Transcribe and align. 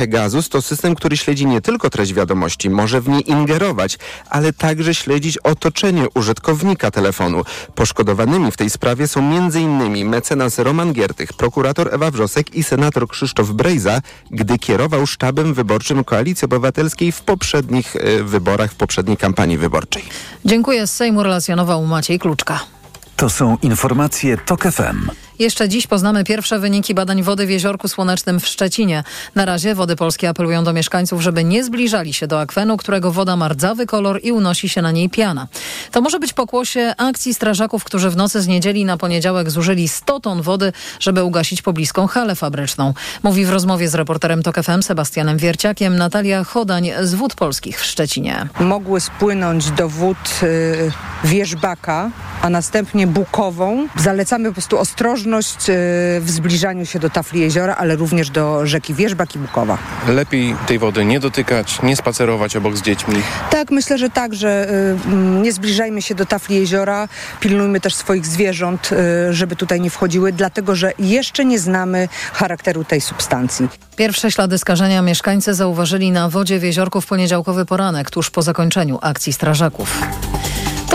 Pegasus 0.00 0.48
to 0.48 0.62
system, 0.62 0.94
który 0.94 1.16
śledzi 1.16 1.46
nie 1.46 1.60
tylko 1.60 1.90
treść 1.90 2.14
wiadomości, 2.14 2.70
może 2.70 3.00
w 3.00 3.08
nie 3.08 3.20
ingerować, 3.20 3.98
ale 4.30 4.52
także 4.52 4.94
śledzić 4.94 5.38
otoczenie 5.38 6.06
użytkownika 6.14 6.90
telefonu. 6.90 7.42
Poszkodowanymi 7.74 8.52
w 8.52 8.56
tej 8.56 8.70
sprawie 8.70 9.08
są 9.08 9.20
m.in. 9.20 10.08
mecenas 10.08 10.58
Roman 10.58 10.92
Giertych, 10.92 11.32
prokurator 11.32 11.94
Ewa 11.94 12.10
Wrzosek 12.10 12.54
i 12.54 12.62
senator 12.62 13.08
Krzysztof 13.08 13.50
Brejza, 13.50 14.00
gdy 14.30 14.58
kierował 14.58 15.06
sztabem 15.06 15.54
wyborczym 15.54 16.04
Koalicji 16.04 16.44
Obywatelskiej 16.44 17.12
w 17.12 17.20
poprzednich 17.20 17.96
y, 17.96 18.24
wyborach, 18.24 18.72
w 18.72 18.74
poprzedniej 18.74 19.16
kampanii 19.16 19.58
wyborczej. 19.58 20.04
Dziękuję. 20.44 20.86
Z 20.86 20.92
Sejmu 20.92 21.22
relacjonował 21.22 21.86
Maciej 21.86 22.18
Kluczka. 22.18 22.60
To 23.16 23.30
są 23.30 23.56
informacje 23.62 24.36
TOK 24.36 24.62
FM. 24.62 25.10
Jeszcze 25.40 25.68
dziś 25.68 25.86
poznamy 25.86 26.24
pierwsze 26.24 26.58
wyniki 26.58 26.94
badań 26.94 27.22
wody 27.22 27.46
w 27.46 27.50
Jeziorku 27.50 27.88
Słonecznym 27.88 28.40
w 28.40 28.46
Szczecinie. 28.46 29.04
Na 29.34 29.44
razie 29.44 29.74
Wody 29.74 29.96
Polskie 29.96 30.28
apelują 30.28 30.64
do 30.64 30.72
mieszkańców, 30.72 31.20
żeby 31.22 31.44
nie 31.44 31.64
zbliżali 31.64 32.14
się 32.14 32.26
do 32.26 32.40
akwenu, 32.40 32.76
którego 32.76 33.12
woda 33.12 33.36
ma 33.36 33.48
rdzawy 33.48 33.86
kolor 33.86 34.20
i 34.22 34.32
unosi 34.32 34.68
się 34.68 34.82
na 34.82 34.90
niej 34.90 35.10
piana. 35.10 35.46
To 35.90 36.00
może 36.00 36.18
być 36.18 36.32
pokłosie 36.32 36.94
akcji 36.98 37.34
strażaków, 37.34 37.84
którzy 37.84 38.10
w 38.10 38.16
nocy 38.16 38.42
z 38.42 38.46
niedzieli 38.46 38.84
na 38.84 38.96
poniedziałek 38.96 39.50
zużyli 39.50 39.88
100 39.88 40.20
ton 40.20 40.42
wody, 40.42 40.72
żeby 41.00 41.24
ugasić 41.24 41.62
pobliską 41.62 42.06
halę 42.06 42.34
fabryczną. 42.34 42.94
Mówi 43.22 43.44
w 43.44 43.50
rozmowie 43.50 43.88
z 43.88 43.94
reporterem 43.94 44.42
TOK 44.42 44.56
FM 44.62 44.82
Sebastianem 44.82 45.38
Wierciakiem 45.38 45.96
Natalia 45.96 46.44
Chodań 46.44 46.90
z 47.02 47.14
Wód 47.14 47.34
Polskich 47.34 47.80
w 47.80 47.84
Szczecinie. 47.84 48.48
Mogły 48.60 49.00
spłynąć 49.00 49.70
do 49.70 49.88
wód 49.88 50.16
y, 50.42 50.92
Wierzbaka, 51.24 52.10
a 52.42 52.50
następnie 52.50 53.06
Bukową. 53.06 53.88
Zalecamy 53.96 54.48
po 54.48 54.52
prostu 54.52 54.78
ostrożność 54.78 55.29
w 56.20 56.26
zbliżaniu 56.26 56.86
się 56.86 56.98
do 56.98 57.10
tafli 57.10 57.40
jeziora, 57.40 57.74
ale 57.74 57.96
również 57.96 58.30
do 58.30 58.66
rzeki 58.66 58.94
Wierzbak 58.94 59.34
i 59.36 59.38
Bukowa. 59.38 59.78
Lepiej 60.08 60.56
tej 60.66 60.78
wody 60.78 61.04
nie 61.04 61.20
dotykać, 61.20 61.82
nie 61.82 61.96
spacerować 61.96 62.56
obok 62.56 62.76
z 62.76 62.82
dziećmi. 62.82 63.14
Tak, 63.50 63.70
myślę, 63.70 63.98
że 63.98 64.10
tak, 64.10 64.34
że 64.34 64.70
y, 64.70 65.16
nie 65.42 65.52
zbliżajmy 65.52 66.02
się 66.02 66.14
do 66.14 66.26
tafli 66.26 66.56
jeziora, 66.56 67.08
pilnujmy 67.40 67.80
też 67.80 67.94
swoich 67.94 68.26
zwierząt, 68.26 68.90
y, 68.92 69.34
żeby 69.34 69.56
tutaj 69.56 69.80
nie 69.80 69.90
wchodziły, 69.90 70.32
dlatego 70.32 70.76
że 70.76 70.92
jeszcze 70.98 71.44
nie 71.44 71.58
znamy 71.58 72.08
charakteru 72.32 72.84
tej 72.84 73.00
substancji. 73.00 73.68
Pierwsze 73.96 74.30
ślady 74.30 74.58
skażenia 74.58 75.02
mieszkańcy 75.02 75.54
zauważyli 75.54 76.10
na 76.10 76.28
wodzie 76.28 76.58
w 76.58 76.62
jeziorku 76.62 77.00
w 77.00 77.06
poniedziałkowy 77.06 77.64
poranek, 77.64 78.10
tuż 78.10 78.30
po 78.30 78.42
zakończeniu 78.42 78.98
akcji 79.02 79.32
strażaków. 79.32 80.00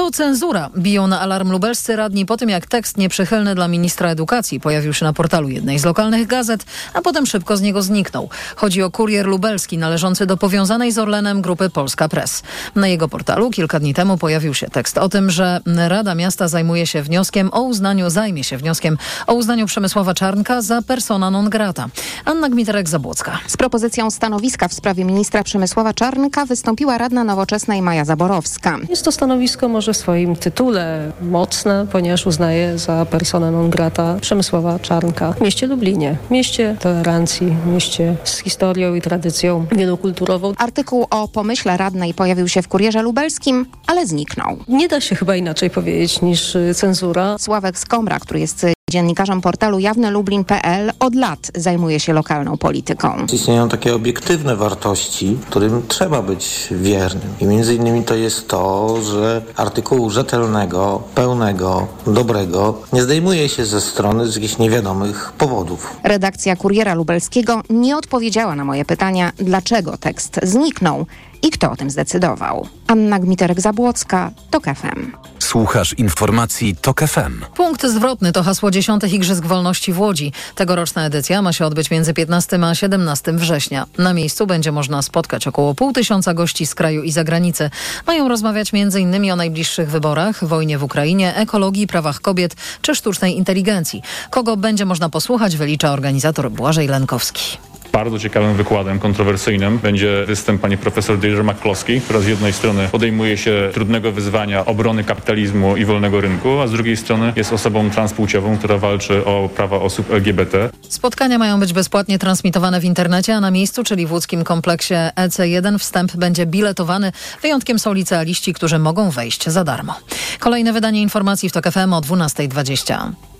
To 0.06 0.12
cenzura. 0.12 0.70
Biją 0.78 1.08
na 1.08 1.20
alarm 1.20 1.52
lubelscy 1.52 1.96
radni 1.96 2.26
po 2.26 2.38
tym, 2.38 2.50
jak 2.50 2.66
tekst 2.66 2.98
nieprzychylny 2.98 3.56
dla 3.56 3.68
ministra 3.68 4.10
edukacji 4.10 4.60
pojawił 4.60 4.94
się 4.94 5.06
na 5.06 5.14
portalu 5.14 5.50
jednej 5.50 5.80
z 5.80 5.86
lokalnych 5.86 6.28
gazet, 6.28 6.66
a 6.94 7.02
potem 7.02 7.26
szybko 7.26 7.58
z 7.58 7.62
niego 7.62 7.82
zniknął. 7.82 8.30
Chodzi 8.56 8.84
o 8.84 8.92
kurier 8.92 9.26
lubelski 9.26 9.78
należący 9.78 10.26
do 10.26 10.38
powiązanej 10.38 10.92
z 10.92 10.98
Orlenem 10.98 11.42
grupy 11.42 11.70
Polska 11.70 12.10
Press. 12.10 12.44
Na 12.76 12.88
jego 12.88 13.10
portalu 13.10 13.50
kilka 13.50 13.80
dni 13.80 13.94
temu 13.94 14.18
pojawił 14.18 14.54
się 14.54 14.68
tekst 14.68 14.98
o 14.98 15.10
tym, 15.10 15.30
że 15.30 15.60
Rada 15.88 16.16
Miasta 16.16 16.48
zajmuje 16.48 16.88
się 16.88 17.02
wnioskiem 17.04 17.50
o 17.54 17.62
uznaniu, 17.62 18.10
zajmie 18.10 18.44
się 18.44 18.58
wnioskiem 18.58 18.98
o 19.28 19.34
uznaniu 19.34 19.66
Przemysława 19.66 20.14
Czarnka 20.14 20.62
za 20.62 20.82
persona 20.82 21.32
non 21.32 21.50
grata. 21.50 21.88
Anna 22.26 22.50
Gmiterek-Zabłocka. 22.50 23.32
Z 23.48 23.58
propozycją 23.58 24.12
stanowiska 24.12 24.68
w 24.68 24.74
sprawie 24.74 25.06
ministra 25.06 25.44
Przemysława 25.44 25.94
Czarnka 25.94 26.46
wystąpiła 26.46 26.98
radna 26.98 27.24
nowoczesnej 27.24 27.82
Maja 27.82 28.06
Zaborowska. 28.06 28.78
Jest 28.90 29.06
to 29.06 29.12
stanowisko 29.12 29.68
może 29.68 29.95
w 29.96 29.98
swoim 29.98 30.36
tytule 30.36 31.12
mocne, 31.22 31.88
ponieważ 31.92 32.26
uznaje 32.26 32.78
za 32.78 33.06
personę 33.06 33.52
non 33.52 33.70
grata 33.70 34.18
Przemysława 34.22 34.80
Czarnka 34.80 35.34
w 35.34 35.42
mieście 35.42 35.68
Lublinie, 35.68 36.18
mieście 36.32 36.78
tolerancji, 36.80 37.56
mieście 37.66 38.16
z 38.24 38.38
historią 38.38 38.96
i 38.96 39.02
tradycją 39.02 39.66
wielokulturową. 39.72 40.54
Artykuł 40.58 41.08
o 41.10 41.28
pomyśle 41.28 41.78
radnej 41.78 42.14
pojawił 42.14 42.48
się 42.48 42.62
w 42.62 42.68
Kurierze 42.68 43.02
Lubelskim, 43.02 43.66
ale 43.88 44.08
zniknął. 44.08 44.58
Nie 44.68 44.88
da 44.88 45.02
się 45.02 45.16
chyba 45.16 45.36
inaczej 45.36 45.70
powiedzieć 45.70 46.22
niż 46.22 46.58
cenzura. 46.74 47.38
Sławek 47.40 47.80
Skomra, 47.80 48.20
który 48.20 48.40
jest 48.40 48.75
dziennikarzem 48.96 49.42
portalu 49.42 49.80
jawnelublin.pl 49.80 50.92
od 51.00 51.16
lat 51.16 51.52
zajmuje 51.56 52.00
się 52.00 52.14
lokalną 52.14 52.58
polityką. 52.58 53.26
Istnieją 53.34 53.70
takie 53.70 53.96
obiektywne 53.96 54.56
wartości, 54.56 55.38
którym 55.50 55.82
trzeba 55.88 56.22
być 56.22 56.68
wiernym. 56.72 57.34
I 57.42 57.46
między 57.46 57.76
innymi 57.76 58.04
to 58.04 58.16
jest 58.16 58.48
to, 58.48 58.96
że 59.02 59.42
artykułu 59.56 60.10
rzetelnego, 60.10 61.04
pełnego, 61.16 61.88
dobrego 62.08 62.82
nie 62.94 63.04
zdejmuje 63.04 63.50
się 63.50 63.66
ze 63.66 63.82
strony 63.82 64.28
z 64.28 64.36
jakichś 64.36 64.58
niewiadomych 64.58 65.32
powodów. 65.38 65.98
Redakcja 66.04 66.56
Kuriera 66.56 66.94
Lubelskiego 66.94 67.62
nie 67.70 67.98
odpowiedziała 67.98 68.56
na 68.56 68.66
moje 68.66 68.86
pytania, 68.86 69.32
dlaczego 69.38 69.98
tekst 69.98 70.40
zniknął 70.44 71.06
i 71.42 71.50
kto 71.50 71.72
o 71.72 71.76
tym 71.76 71.90
zdecydował. 71.90 72.68
Anna 72.88 73.20
Gmiterek-Zabłocka, 73.20 74.30
TOK 74.52 74.66
FM. 74.66 75.12
Słuchasz 75.46 75.94
informacji 75.94 76.76
TOK 76.76 77.02
FM. 77.02 77.42
Punkt 77.56 77.86
zwrotny 77.86 78.32
to 78.32 78.44
hasło 78.44 78.72
dziesiątych 78.72 79.14
Igrzysk 79.14 79.46
Wolności 79.46 79.94
w 79.94 80.00
Łodzi. 80.00 80.34
Tegoroczna 80.56 81.06
edycja 81.06 81.42
ma 81.42 81.54
się 81.54 81.66
odbyć 81.66 81.92
między 81.92 82.14
15 82.14 82.60
a 82.64 82.76
17 82.76 83.34
września. 83.34 83.86
Na 83.98 84.14
miejscu 84.14 84.48
będzie 84.48 84.72
można 84.72 85.02
spotkać 85.02 85.48
około 85.48 85.76
pół 85.76 85.94
tysiąca 85.94 86.34
gości 86.34 86.66
z 86.66 86.76
kraju 86.76 87.04
i 87.04 87.12
zagranicy. 87.12 87.70
Mają 88.08 88.28
rozmawiać 88.28 88.72
m.in. 88.74 89.32
o 89.32 89.36
najbliższych 89.36 89.90
wyborach, 89.90 90.48
wojnie 90.48 90.78
w 90.78 90.84
Ukrainie, 90.84 91.36
ekologii, 91.36 91.88
prawach 91.88 92.22
kobiet 92.22 92.56
czy 92.82 92.96
sztucznej 92.96 93.38
inteligencji. 93.38 94.02
Kogo 94.30 94.58
będzie 94.58 94.86
można 94.86 95.10
posłuchać, 95.10 95.58
wylicza 95.58 95.92
organizator 95.92 96.52
Błażej 96.52 96.88
Lenkowski. 96.88 97.58
Bardzo 97.96 98.20
ciekawym 98.20 98.56
wykładem 98.56 99.00
kontrowersyjnym 99.00 99.80
będzie 99.80 100.26
występ 100.28 100.62
pani 100.62 100.78
profesor 100.78 101.20
Deirdre 101.20 101.44
McCloskey, 101.44 102.02
która 102.02 102.20
z 102.20 102.28
jednej 102.28 102.54
strony 102.54 102.88
podejmuje 102.92 103.38
się 103.38 103.70
trudnego 103.74 104.12
wyzwania 104.12 104.66
obrony 104.66 105.04
kapitalizmu 105.04 105.78
i 105.78 105.86
wolnego 105.86 106.22
rynku, 106.22 106.60
a 106.60 106.68
z 106.68 106.72
drugiej 106.72 106.98
strony 106.98 107.34
jest 107.36 107.54
osobą 107.54 107.90
transpłciową, 107.90 108.58
która 108.58 108.78
walczy 108.78 109.26
o 109.26 109.50
prawa 109.56 109.80
osób 109.80 110.12
LGBT. 110.12 110.70
Spotkania 110.90 111.38
mają 111.38 111.60
być 111.60 111.74
bezpłatnie 111.74 112.20
transmitowane 112.20 112.80
w 112.80 112.84
internecie, 112.84 113.36
a 113.36 113.40
na 113.40 113.52
miejscu, 113.52 113.84
czyli 113.84 114.06
w 114.06 114.12
łódzkim 114.12 114.44
kompleksie 114.44 114.94
EC1 115.16 115.80
wstęp 115.80 116.16
będzie 116.16 116.46
biletowany. 116.46 117.12
Wyjątkiem 117.42 117.80
są 117.80 117.94
licealiści, 117.94 118.54
którzy 118.54 118.80
mogą 118.80 119.10
wejść 119.10 119.50
za 119.50 119.64
darmo. 119.64 119.96
Kolejne 120.40 120.74
wydanie 120.74 121.02
informacji 121.02 121.50
w 121.50 121.52
TOK 121.52 121.72
FM 121.72 121.94
o 121.94 122.02
12.20. 122.02 123.35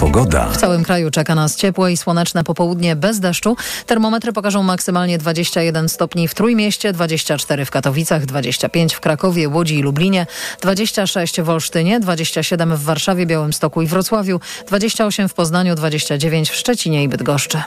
Pogoda. 0.00 0.46
W 0.46 0.56
całym 0.56 0.84
kraju 0.84 1.10
czeka 1.10 1.34
nas 1.34 1.56
ciepłe 1.56 1.92
i 1.92 1.96
słoneczne 1.96 2.44
popołudnie 2.44 2.96
bez 2.96 3.20
deszczu. 3.20 3.56
Termometry 3.86 4.32
pokażą 4.32 4.62
maksymalnie 4.62 5.18
21 5.18 5.88
stopni 5.88 6.28
w 6.28 6.34
Trójmieście, 6.34 6.92
24 6.92 7.64
w 7.64 7.70
Katowicach, 7.70 8.26
25 8.26 8.94
w 8.94 9.00
Krakowie, 9.00 9.48
Łodzi 9.48 9.78
i 9.78 9.82
Lublinie, 9.82 10.26
26 10.62 11.40
w 11.40 11.50
Olsztynie, 11.50 12.00
27 12.00 12.76
w 12.76 12.84
Warszawie, 12.84 13.26
Białymstoku 13.26 13.82
i 13.82 13.86
Wrocławiu, 13.86 14.40
28 14.68 15.28
w 15.28 15.34
Poznaniu, 15.34 15.74
29 15.74 16.50
w 16.50 16.54
Szczecinie 16.54 17.02
i 17.02 17.08
Bydgoszczy. 17.08 17.62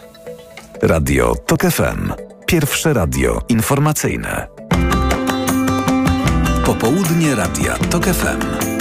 Radio 0.81 1.35
TOK 1.35 1.61
FM. 1.61 2.13
Pierwsze 2.45 2.93
radio 2.93 3.41
informacyjne. 3.49 4.47
Popołudnie 6.65 7.35
Radia 7.35 7.77
TOK 7.77 8.05
FM. 8.05 8.72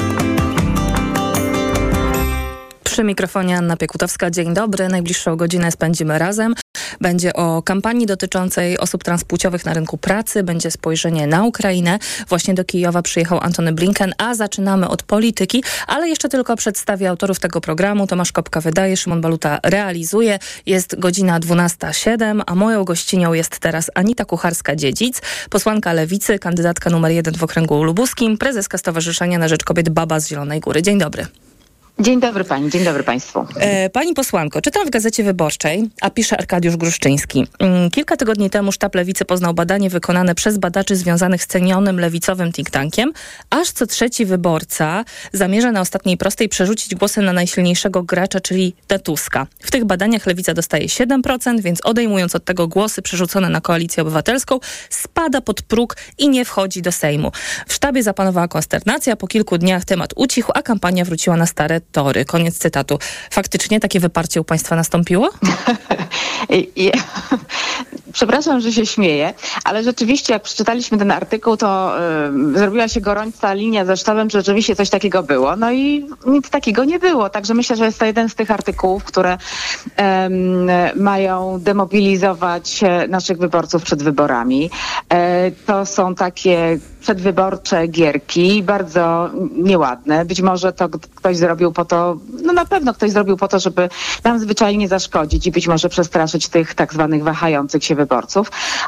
Przy 2.93 3.05
mikrofonie 3.05 3.57
Anna 3.57 3.77
Piekutowska. 3.77 4.31
Dzień 4.31 4.55
dobry. 4.55 4.89
Najbliższą 4.89 5.37
godzinę 5.37 5.73
spędzimy 5.73 6.19
razem. 6.19 6.55
Będzie 7.01 7.33
o 7.33 7.63
kampanii 7.63 8.07
dotyczącej 8.07 8.79
osób 8.79 9.05
transpłciowych 9.05 9.65
na 9.65 9.75
rynku 9.75 9.99
pracy, 9.99 10.43
będzie 10.43 10.71
spojrzenie 10.71 11.27
na 11.27 11.45
Ukrainę. 11.45 11.99
Właśnie 12.29 12.55
do 12.55 12.65
Kijowa 12.65 13.03
przyjechał 13.03 13.39
Antony 13.43 13.73
Blinken, 13.73 14.15
a 14.19 14.35
zaczynamy 14.35 14.89
od 14.89 15.03
polityki, 15.03 15.65
ale 15.87 16.09
jeszcze 16.09 16.29
tylko 16.29 16.57
przedstawię 16.57 17.11
autorów 17.11 17.41
tego 17.41 17.61
programu. 17.61 18.07
Tomasz 18.07 18.33
Kopka 18.33 18.61
wydaje, 18.61 18.97
Szymon 18.97 19.21
Baluta 19.21 19.59
realizuje. 19.63 20.39
Jest 20.67 20.99
godzina 20.99 21.41
12.07, 21.41 22.43
a 22.47 22.55
moją 22.55 22.85
gościnią 22.85 23.33
jest 23.33 23.59
teraz 23.59 23.91
Anita 23.95 24.25
Kucharska-Dziedzic, 24.25 25.23
posłanka 25.51 25.93
Lewicy, 25.93 26.39
kandydatka 26.39 26.91
numer 26.91 27.13
jeden 27.13 27.35
w 27.35 27.43
okręgu 27.43 27.85
lubuskim, 27.85 28.39
prezeska 28.39 28.79
Stowarzyszenia 28.79 29.39
na 29.39 29.49
Rzecz 29.49 29.65
Kobiet 29.65 29.89
Baba 29.89 30.21
z 30.21 30.29
Zielonej 30.29 30.61
Góry. 30.61 30.83
Dzień 30.83 30.99
dobry. 30.99 31.27
Dzień 31.99 32.21
dobry 32.21 32.45
pani, 32.45 32.71
dzień 32.71 32.85
dobry 32.85 33.03
państwu. 33.03 33.47
E, 33.57 33.91
pani 33.91 34.15
posłanko, 34.15 34.61
czytam 34.61 34.87
w 34.87 34.91
Gazecie 34.91 35.25
Wyborczej, 35.25 35.91
a 36.01 36.11
pisze 36.11 36.37
Arkadiusz 36.37 36.77
Gruszczyński. 36.77 37.47
Mm, 37.59 37.91
kilka 37.91 38.17
tygodni 38.17 38.51
temu 38.51 38.73
sztab 38.73 38.95
Lewicy 38.95 39.25
poznał 39.25 39.55
badanie 39.55 39.91
wykonane 39.91 40.35
przez 40.35 40.59
badaczy 40.59 40.97
związanych 40.97 41.43
z 41.43 41.47
cenionym 41.47 42.01
lewicowym 42.01 42.53
think 42.53 42.71
tankiem. 42.71 43.13
Aż 43.51 43.71
co 43.71 43.87
trzeci 43.87 44.27
wyborca 44.27 45.05
zamierza 45.33 45.73
na 45.73 45.81
ostatniej 45.81 46.17
prostej 46.17 46.49
przerzucić 46.49 46.95
głosy 46.95 47.23
na 47.23 47.33
najsilniejszego 47.33 48.03
gracza, 48.03 48.41
czyli 48.41 48.75
Tuska. 49.05 49.47
W 49.61 49.71
tych 49.71 49.85
badaniach 49.85 50.27
Lewica 50.27 50.55
dostaje 50.55 50.87
7%, 50.87 51.61
więc 51.61 51.81
odejmując 51.81 52.35
od 52.35 52.45
tego 52.45 52.69
głosy 52.69 53.03
przerzucone 53.03 53.49
na 53.49 53.61
Koalicję 53.61 54.03
Obywatelską, 54.03 54.61
spada 54.91 55.41
pod 55.41 55.63
próg 55.63 55.97
i 56.19 56.29
nie 56.29 56.45
wchodzi 56.45 56.83
do 56.83 56.93
Sejmu. 56.93 57.33
W 57.67 57.73
sztabie 57.73 58.03
zapanowała 58.03 58.49
konsternacja, 58.49 59.17
po 59.17 59.27
kilku 59.27 59.59
dniach 59.59 59.85
temat 59.85 60.11
ucichł, 60.17 60.53
a 60.55 60.63
kampania 60.63 61.05
wróciła 61.05 61.37
na 61.37 61.47
stare 61.47 61.82
tory. 61.93 62.25
Koniec 62.25 62.59
cytatu. 62.59 62.99
Faktycznie 63.31 63.81
takie 63.81 64.01
wyparcie 64.01 64.41
u 64.41 64.45
Państwa 64.45 64.77
nastąpiło? 64.77 65.31
Przepraszam, 68.13 68.61
że 68.61 68.73
się 68.73 68.87
śmieję, 68.87 69.35
ale 69.65 69.83
rzeczywiście 69.83 70.33
jak 70.33 70.43
przeczytaliśmy 70.43 70.99
ten 70.99 71.11
artykuł, 71.11 71.57
to 71.57 71.93
y, 72.55 72.59
zrobiła 72.59 72.89
się 72.89 73.01
gorąca 73.01 73.55
linia 73.55 73.85
ze 73.85 73.97
sztabem, 73.97 74.29
czy 74.29 74.39
rzeczywiście 74.39 74.77
coś 74.77 74.91
takiego 74.91 75.23
było. 75.23 75.57
No 75.57 75.73
i 75.73 76.07
nic 76.27 76.51
takiego 76.51 76.85
nie 76.85 76.99
było. 76.99 77.31
Także 77.31 77.55
myślę, 77.55 77.77
że 77.77 77.85
jest 77.85 77.99
to 77.99 78.05
jeden 78.05 78.29
z 78.29 78.35
tych 78.35 78.51
artykułów, 78.51 79.05
które 79.05 79.39
mają 80.97 81.59
demobilizować 81.61 82.81
naszych 83.09 83.39
wyborców 83.39 83.83
przed 83.83 84.03
wyborami. 84.03 84.71
E, 85.09 85.51
to 85.51 85.87
są 85.87 86.15
takie 86.15 86.79
przedwyborcze 87.01 87.87
gierki, 87.87 88.63
bardzo 88.63 89.31
nieładne. 89.57 90.25
Być 90.25 90.43
może 90.43 90.73
to 90.73 90.89
ktoś 90.89 91.37
zrobił 91.37 91.73
po 91.73 91.85
to, 91.85 92.17
no 92.43 92.53
na 92.53 92.65
pewno 92.65 92.95
ktoś 92.95 93.11
zrobił 93.11 93.37
po 93.37 93.49
to, 93.49 93.59
żeby 93.59 93.89
nam 94.25 94.39
zwyczajnie 94.39 94.89
zaszkodzić 94.89 95.47
i 95.47 95.53
być 95.53 95.69
może 95.69 95.89
przestraszyć 95.89 96.49
tych 96.49 96.75
tak 96.75 96.93
zwanych 96.93 97.23
wahających 97.23 97.85
się 97.85 97.95
wyborców. 97.95 98.02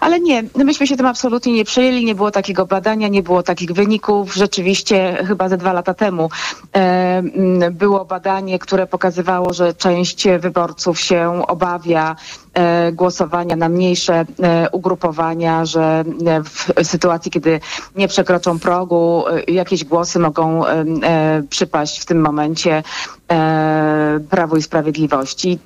Ale 0.00 0.20
nie, 0.20 0.42
myśmy 0.54 0.86
się 0.86 0.96
tym 0.96 1.06
absolutnie 1.06 1.52
nie 1.52 1.64
przejęli, 1.64 2.04
nie 2.04 2.14
było 2.14 2.30
takiego 2.30 2.66
badania, 2.66 3.08
nie 3.08 3.22
było 3.22 3.42
takich 3.42 3.72
wyników. 3.72 4.34
Rzeczywiście 4.34 5.24
chyba 5.28 5.48
ze 5.48 5.56
dwa 5.56 5.72
lata 5.72 5.94
temu 5.94 6.30
e, 6.76 7.22
było 7.70 8.04
badanie, 8.04 8.58
które 8.58 8.86
pokazywało, 8.86 9.52
że 9.52 9.74
część 9.74 10.24
wyborców 10.38 11.00
się 11.00 11.42
obawia 11.48 12.16
głosowania 12.92 13.56
na 13.56 13.68
mniejsze 13.68 14.24
e, 14.42 14.68
ugrupowania, 14.72 15.64
że 15.64 16.04
e, 16.26 16.42
w 16.42 16.72
sytuacji, 16.82 17.30
kiedy 17.30 17.60
nie 17.96 18.08
przekroczą 18.08 18.58
progu, 18.58 19.24
e, 19.28 19.52
jakieś 19.52 19.84
głosy 19.84 20.18
mogą 20.18 20.66
e, 20.66 20.84
przypaść 21.50 22.00
w 22.00 22.04
tym 22.04 22.20
momencie 22.20 22.82
e, 23.32 24.20
Prawu 24.30 24.56
i 24.56 24.62
Sprawiedliwości. 24.62 25.58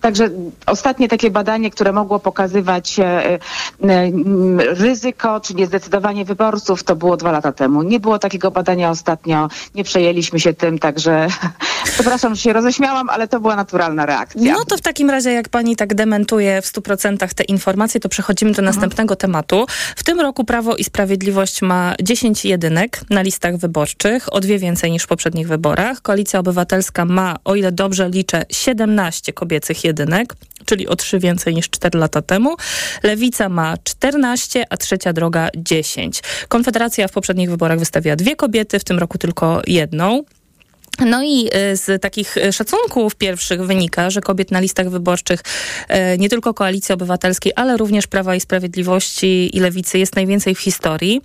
Także 0.00 0.30
ostatnie 0.66 1.08
takie 1.08 1.30
badanie, 1.30 1.70
które 1.70 1.92
mogło 1.92 2.18
pokazywać 2.18 2.98
e, 2.98 3.04
e, 3.04 3.38
ryzyko 4.74 5.40
czy 5.40 5.54
niezdecydowanie 5.54 6.24
wyborców, 6.24 6.84
to 6.84 6.96
było 6.96 7.16
dwa 7.16 7.32
lata 7.32 7.52
temu. 7.52 7.82
Nie 7.82 8.00
było 8.00 8.18
takiego 8.18 8.50
badania 8.50 8.90
ostatnio, 8.90 9.48
nie 9.74 9.84
przejęliśmy 9.84 10.40
się 10.40 10.54
tym, 10.54 10.78
także 10.78 11.28
przepraszam, 11.94 12.34
że 12.34 12.40
się 12.40 12.52
roześmiałam, 12.52 13.10
ale 13.10 13.28
to 13.28 13.40
była 13.40 13.56
naturalna 13.56 14.06
reakcja. 14.06 14.52
No 14.52 14.64
to 14.64 14.76
w 14.76 14.80
takim 14.80 15.10
razie, 15.10 15.32
jak 15.32 15.48
pani 15.48 15.76
tak 15.76 15.94
dementuje 15.94 16.31
w 16.62 16.72
100% 16.72 17.34
te 17.34 17.44
informacje, 17.44 18.00
to 18.00 18.08
przechodzimy 18.08 18.52
do 18.52 18.62
następnego 18.62 19.16
tematu. 19.16 19.66
W 19.96 20.02
tym 20.02 20.20
roku 20.20 20.44
Prawo 20.44 20.76
i 20.76 20.84
Sprawiedliwość 20.84 21.62
ma 21.62 21.94
10 22.02 22.44
jedynek 22.44 23.00
na 23.10 23.22
listach 23.22 23.56
wyborczych, 23.56 24.32
o 24.32 24.40
dwie 24.40 24.58
więcej 24.58 24.90
niż 24.90 25.02
w 25.02 25.06
poprzednich 25.06 25.48
wyborach. 25.48 26.02
Koalicja 26.02 26.40
Obywatelska 26.40 27.04
ma, 27.04 27.36
o 27.44 27.54
ile 27.54 27.72
dobrze 27.72 28.08
liczę, 28.08 28.44
17 28.50 29.32
kobiecych 29.32 29.84
jedynek, 29.84 30.34
czyli 30.64 30.88
o 30.88 30.96
trzy 30.96 31.18
więcej 31.18 31.54
niż 31.54 31.70
4 31.70 31.98
lata 31.98 32.22
temu. 32.22 32.56
Lewica 33.02 33.48
ma 33.48 33.74
14, 33.84 34.64
a 34.70 34.76
trzecia 34.76 35.12
droga 35.12 35.48
10. 35.56 36.22
Konfederacja 36.48 37.08
w 37.08 37.12
poprzednich 37.12 37.50
wyborach 37.50 37.78
wystawiła 37.78 38.16
dwie 38.16 38.36
kobiety, 38.36 38.78
w 38.78 38.84
tym 38.84 38.98
roku 38.98 39.18
tylko 39.18 39.62
jedną. 39.66 40.24
No 40.98 41.22
i 41.22 41.46
y, 41.72 41.76
z 41.76 42.02
takich 42.02 42.36
szacunków 42.52 43.14
pierwszych 43.14 43.66
wynika, 43.66 44.10
że 44.10 44.20
kobiet 44.20 44.50
na 44.50 44.60
listach 44.60 44.90
wyborczych 44.90 45.40
y, 45.40 46.18
nie 46.18 46.28
tylko 46.28 46.54
Koalicji 46.54 46.92
Obywatelskiej, 46.92 47.52
ale 47.56 47.76
również 47.76 48.06
Prawa 48.06 48.34
i 48.34 48.40
Sprawiedliwości 48.40 49.56
i 49.56 49.60
Lewicy 49.60 49.98
jest 49.98 50.16
najwięcej 50.16 50.54
w 50.54 50.60
historii. 50.60 51.20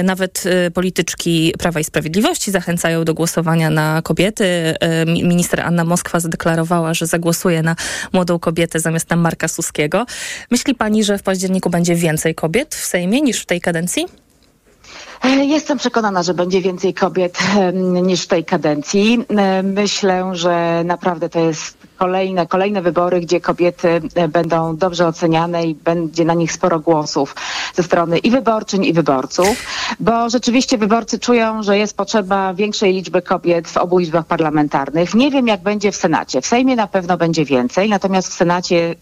Y, 0.00 0.02
nawet 0.02 0.44
polityczki 0.74 1.54
Prawa 1.58 1.80
i 1.80 1.84
Sprawiedliwości 1.84 2.50
zachęcają 2.50 3.04
do 3.04 3.14
głosowania 3.14 3.70
na 3.70 4.02
kobiety. 4.02 4.74
Minister 5.06 5.60
Anna 5.60 5.84
Moskwa 5.84 6.20
zadeklarowała, 6.20 6.94
że 6.94 7.06
zagłosuje 7.06 7.62
na 7.62 7.76
młodą 8.12 8.38
kobietę 8.38 8.80
zamiast 8.80 9.10
na 9.10 9.16
Marka 9.16 9.48
Suskiego. 9.48 10.06
Myśli 10.50 10.74
pani, 10.74 11.04
że 11.04 11.18
w 11.18 11.22
październiku 11.22 11.70
będzie 11.70 11.94
więcej 11.94 12.34
kobiet 12.34 12.74
w 12.74 12.84
Sejmie 12.84 13.20
niż 13.20 13.40
w 13.42 13.46
tej 13.46 13.60
kadencji? 13.60 14.06
E, 15.24 15.44
jestem 15.44 15.78
przekonana, 15.78 16.22
że 16.22 16.34
będzie 16.34 16.60
więcej 16.60 16.94
kobiet 16.94 17.38
niż 18.02 18.22
w 18.22 18.26
tej 18.26 18.44
kadencji. 18.44 19.24
E, 19.28 19.62
myślę, 19.62 20.30
że 20.32 20.82
naprawdę 20.84 21.28
to 21.28 21.40
jest 21.40 21.76
kolejne, 21.96 22.46
kolejne 22.46 22.82
wybory, 22.82 23.20
gdzie 23.20 23.40
kobiety 23.40 24.00
e, 24.14 24.28
będą 24.28 24.76
dobrze 24.76 25.06
oceniane 25.06 25.66
i 25.66 25.74
będzie 25.74 26.24
na 26.24 26.34
nich 26.34 26.52
sporo 26.52 26.80
głosów 26.80 27.36
ze 27.74 27.82
strony 27.82 28.18
i 28.18 28.30
wyborczyń, 28.30 28.84
i 28.84 28.92
wyborców, 28.92 29.62
bo 30.00 30.30
rzeczywiście 30.30 30.78
wyborcy 30.78 31.18
czują, 31.18 31.62
że 31.62 31.78
jest 31.78 31.96
potrzeba 31.96 32.54
większej 32.54 32.92
liczby 32.92 33.22
kobiet 33.22 33.68
w 33.68 33.76
obu 33.76 34.00
izbach 34.00 34.26
parlamentarnych. 34.26 35.14
Nie 35.14 35.30
wiem, 35.30 35.46
jak 35.46 35.62
będzie 35.62 35.92
w 35.92 35.96
Senacie. 35.96 36.40
W 36.40 36.46
Sejmie 36.46 36.76
na 36.76 36.86
pewno 36.86 37.16
będzie 37.16 37.44
więcej, 37.44 37.88
natomiast 37.88 38.28
w 38.28 38.32
Senacie 38.32 38.94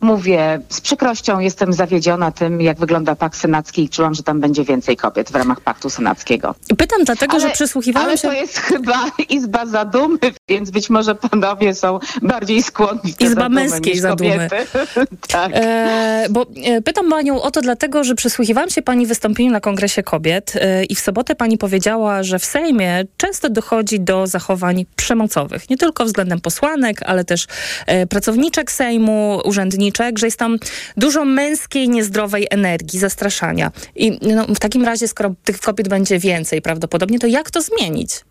mówię 0.00 0.60
z 0.68 0.80
przykrością, 0.80 1.38
jestem 1.38 1.72
zawiedziona 1.72 2.32
tym, 2.32 2.60
jak 2.60 2.78
wygląda 2.78 3.16
pak 3.16 3.36
senacki 3.36 3.82
i 3.84 3.88
czułam, 3.88 4.14
że 4.14 4.22
tam 4.22 4.40
będzie 4.40 4.64
więcej 4.64 4.96
kobiet 4.96 5.30
w 5.30 5.34
ramach 5.34 5.51
paktu 5.60 5.90
senackiego. 5.90 6.54
Pytam 6.78 7.04
dlatego, 7.04 7.32
ale, 7.32 7.42
że 7.42 7.50
przysłuchiwałam 7.50 8.08
ale 8.08 8.18
się... 8.18 8.28
Ale 8.28 8.36
to 8.36 8.42
jest 8.42 8.58
chyba 8.58 9.04
Izba 9.28 9.66
Zadumy, 9.66 10.18
więc 10.48 10.70
być 10.70 10.90
może 10.90 11.14
panowie 11.14 11.74
są 11.74 11.98
bardziej 12.22 12.62
skłonni 12.62 13.14
Izba 13.20 13.48
męskiej 13.48 13.98
zadumy. 13.98 14.48
tak. 15.28 15.52
E, 15.54 16.26
bo 16.30 16.46
e, 16.64 16.82
pytam 16.82 17.12
panią 17.22 17.42
o 17.42 17.50
to 17.50 17.60
dlatego, 17.60 18.04
że 18.04 18.14
przysłuchiwałam 18.14 18.70
się 18.70 18.82
pani 18.82 19.06
wystąpieniu 19.06 19.52
na 19.52 19.60
Kongresie 19.60 20.02
Kobiet 20.02 20.52
e, 20.56 20.84
i 20.84 20.94
w 20.94 21.00
sobotę 21.00 21.34
pani 21.34 21.58
powiedziała, 21.58 22.22
że 22.22 22.38
w 22.38 22.44
Sejmie 22.44 23.04
często 23.16 23.50
dochodzi 23.50 24.00
do 24.00 24.26
zachowań 24.26 24.86
przemocowych. 24.96 25.70
Nie 25.70 25.76
tylko 25.76 26.04
względem 26.04 26.40
posłanek, 26.40 27.02
ale 27.06 27.24
też 27.24 27.46
e, 27.86 28.06
pracowniczek 28.06 28.72
Sejmu, 28.72 29.40
urzędniczek, 29.44 30.18
że 30.18 30.26
jest 30.26 30.38
tam 30.38 30.56
dużo 30.96 31.24
męskiej, 31.24 31.88
niezdrowej 31.88 32.46
energii, 32.50 32.98
zastraszania. 32.98 33.70
I 33.96 34.18
no, 34.34 34.44
w 34.44 34.58
takim 34.58 34.84
razie, 34.84 35.08
skoro 35.08 35.34
tych 35.44 35.60
kobiet 35.60 35.88
będzie 35.88 36.18
więcej 36.18 36.62
prawdopodobnie, 36.62 37.18
to 37.18 37.26
jak 37.26 37.50
to 37.50 37.62
zmienić? 37.62 38.24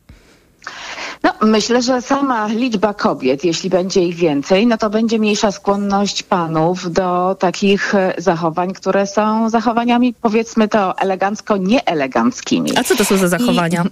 No, 1.24 1.34
myślę, 1.42 1.82
że 1.82 2.02
sama 2.02 2.48
liczba 2.48 2.94
kobiet, 2.94 3.44
jeśli 3.44 3.70
będzie 3.70 4.02
ich 4.02 4.16
więcej, 4.16 4.68
no 4.68 4.78
to 4.78 4.90
będzie 4.90 5.20
mniejsza 5.20 5.52
skłonność 5.52 6.24
panów 6.24 6.92
do 6.92 7.36
takich 7.40 7.96
e, 7.96 8.14
zachowań, 8.18 8.74
które 8.74 9.08
są 9.08 9.50
zachowaniami, 9.50 10.14
powiedzmy 10.22 10.68
to 10.68 10.98
elegancko, 10.98 11.58
nieeleganckimi. 11.58 12.78
A 12.78 12.84
co 12.84 12.96
to 12.96 13.06
są 13.06 13.18
za 13.18 13.28
zachowania? 13.28 13.86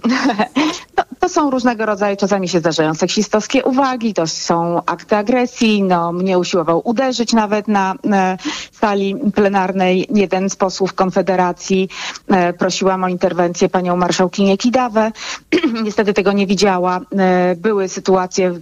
I, 0.56 0.60
no, 1.00 1.16
to 1.20 1.28
są 1.28 1.50
różnego 1.50 1.86
rodzaju, 1.86 2.16
czasami 2.16 2.48
się 2.48 2.58
zdarzają 2.58 2.94
seksistowskie 2.94 3.64
uwagi, 3.64 4.14
to 4.14 4.26
są 4.26 4.82
akty 4.86 5.16
agresji, 5.16 5.82
no 5.82 6.12
mnie 6.12 6.38
usiłował 6.38 6.82
uderzyć 6.84 7.32
nawet 7.32 7.68
na 7.68 7.94
e, 8.12 8.36
sali 8.72 9.16
plenarnej 9.34 10.06
jeden 10.14 10.50
z 10.50 10.56
posłów 10.56 10.94
Konfederacji. 10.94 11.88
E, 12.28 12.52
prosiłam 12.52 13.04
o 13.04 13.08
interwencję 13.08 13.68
panią 13.68 13.96
marszałkinię 13.96 14.58
Kidawę. 14.58 15.12
Niestety 15.84 16.14
tego 16.14 16.32
nie 16.32 16.46
widziała. 16.46 17.00
E, 17.18 17.56
były 17.56 17.88
sytuacje, 17.88 18.48
e, 18.48 18.60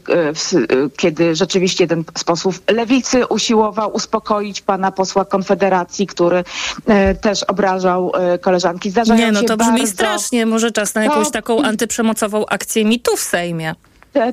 kiedy 0.96 1.34
rzeczywiście 1.34 1.84
jeden 1.84 2.04
z 2.18 2.24
posłów 2.24 2.62
lewicy 2.70 3.26
usiłował 3.26 3.94
uspokoić 3.94 4.60
pana 4.60 4.92
posła 4.92 5.24
Konfederacji, 5.24 6.06
który 6.06 6.44
e, 6.86 7.14
też 7.14 7.42
obrażał 7.42 8.12
koleżanki. 8.40 8.90
Zdarzają 8.90 9.20
nie, 9.20 9.32
no 9.32 9.42
to 9.42 9.56
brzmi 9.56 9.78
bardzo... 9.78 9.92
strasznie. 9.92 10.46
Może 10.46 10.70
czas 10.70 10.94
na 10.94 11.04
jakąś 11.04 11.30
taką 11.30 11.62
antyprzemocową 11.62 12.27
akcję 12.48 12.84
mitu 12.84 13.16
w 13.16 13.20
Sejmie. 13.20 13.74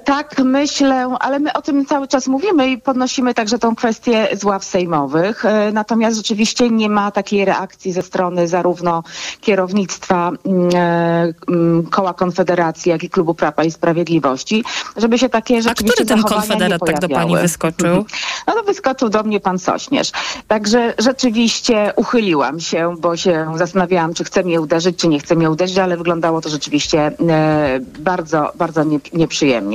Tak, 0.05 0.39
myślę, 0.39 1.17
ale 1.19 1.39
my 1.39 1.53
o 1.53 1.61
tym 1.61 1.85
cały 1.85 2.07
czas 2.07 2.27
mówimy 2.27 2.71
i 2.71 2.77
podnosimy 2.77 3.33
także 3.33 3.59
tą 3.59 3.75
kwestię 3.75 4.27
z 4.33 4.43
ław 4.43 4.63
sejmowych. 4.63 5.45
E, 5.45 5.71
natomiast 5.71 6.17
rzeczywiście 6.17 6.69
nie 6.69 6.89
ma 6.89 7.11
takiej 7.11 7.45
reakcji 7.45 7.91
ze 7.91 8.01
strony 8.01 8.47
zarówno 8.47 9.03
kierownictwa 9.41 10.31
mm, 10.45 10.69
e, 10.75 11.33
mm, 11.49 11.85
koła 11.85 12.13
Konfederacji, 12.13 12.89
jak 12.89 13.03
i 13.03 13.09
klubu 13.09 13.33
Prawa 13.33 13.63
i 13.63 13.71
Sprawiedliwości, 13.71 14.63
żeby 14.97 15.17
się 15.17 15.29
takie 15.29 15.61
rzeczywiście 15.61 16.03
A 16.03 16.05
który 16.05 16.05
ten 16.05 16.23
konfederat 16.23 16.81
tak 16.85 16.99
do 16.99 17.09
pani 17.09 17.37
wyskoczył? 17.37 18.05
No 18.47 18.53
to 18.53 18.63
wyskoczył 18.63 19.09
do 19.09 19.23
mnie 19.23 19.39
pan 19.39 19.59
Sośnierz. 19.59 20.11
Także 20.47 20.93
rzeczywiście 20.97 21.93
uchyliłam 21.95 22.59
się, 22.59 22.95
bo 22.99 23.17
się 23.17 23.51
zastanawiałam, 23.55 24.13
czy 24.13 24.23
chce 24.23 24.43
mnie 24.43 24.61
uderzyć, 24.61 24.97
czy 24.97 25.07
nie 25.07 25.19
chce 25.19 25.35
mnie 25.35 25.51
uderzyć, 25.51 25.77
ale 25.77 25.97
wyglądało 25.97 26.41
to 26.41 26.49
rzeczywiście 26.49 27.11
e, 27.29 27.79
bardzo, 27.99 28.51
bardzo 28.55 28.83
nieprzyjemnie. 29.13 29.74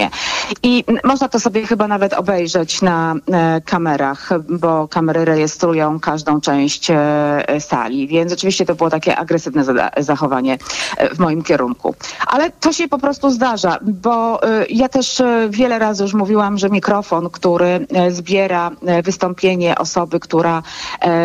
I 0.62 0.84
można 1.04 1.28
to 1.28 1.40
sobie 1.40 1.66
chyba 1.66 1.88
nawet 1.88 2.12
obejrzeć 2.12 2.82
na 2.82 3.14
e, 3.32 3.60
kamerach, 3.60 4.30
bo 4.48 4.88
kamery 4.88 5.24
rejestrują 5.24 6.00
każdą 6.00 6.40
część 6.40 6.90
e, 6.90 7.60
sali, 7.60 8.08
więc 8.08 8.32
oczywiście 8.32 8.66
to 8.66 8.74
było 8.74 8.90
takie 8.90 9.16
agresywne 9.16 9.64
zachowanie 9.98 10.58
e, 10.96 11.14
w 11.14 11.18
moim 11.18 11.42
kierunku. 11.42 11.94
Ale 12.26 12.50
to 12.50 12.72
się 12.72 12.88
po 12.88 12.98
prostu 12.98 13.30
zdarza, 13.30 13.78
bo 13.82 14.40
ja 14.70 14.88
też 14.88 15.22
wiele 15.48 15.78
razy 15.78 16.02
już 16.02 16.14
mówiłam, 16.14 16.58
że 16.58 16.70
mikrofon, 16.70 17.30
który 17.30 17.86
zbiera 18.10 18.70
wystąpienie 19.04 19.78
osoby, 19.78 20.20
która 20.20 20.62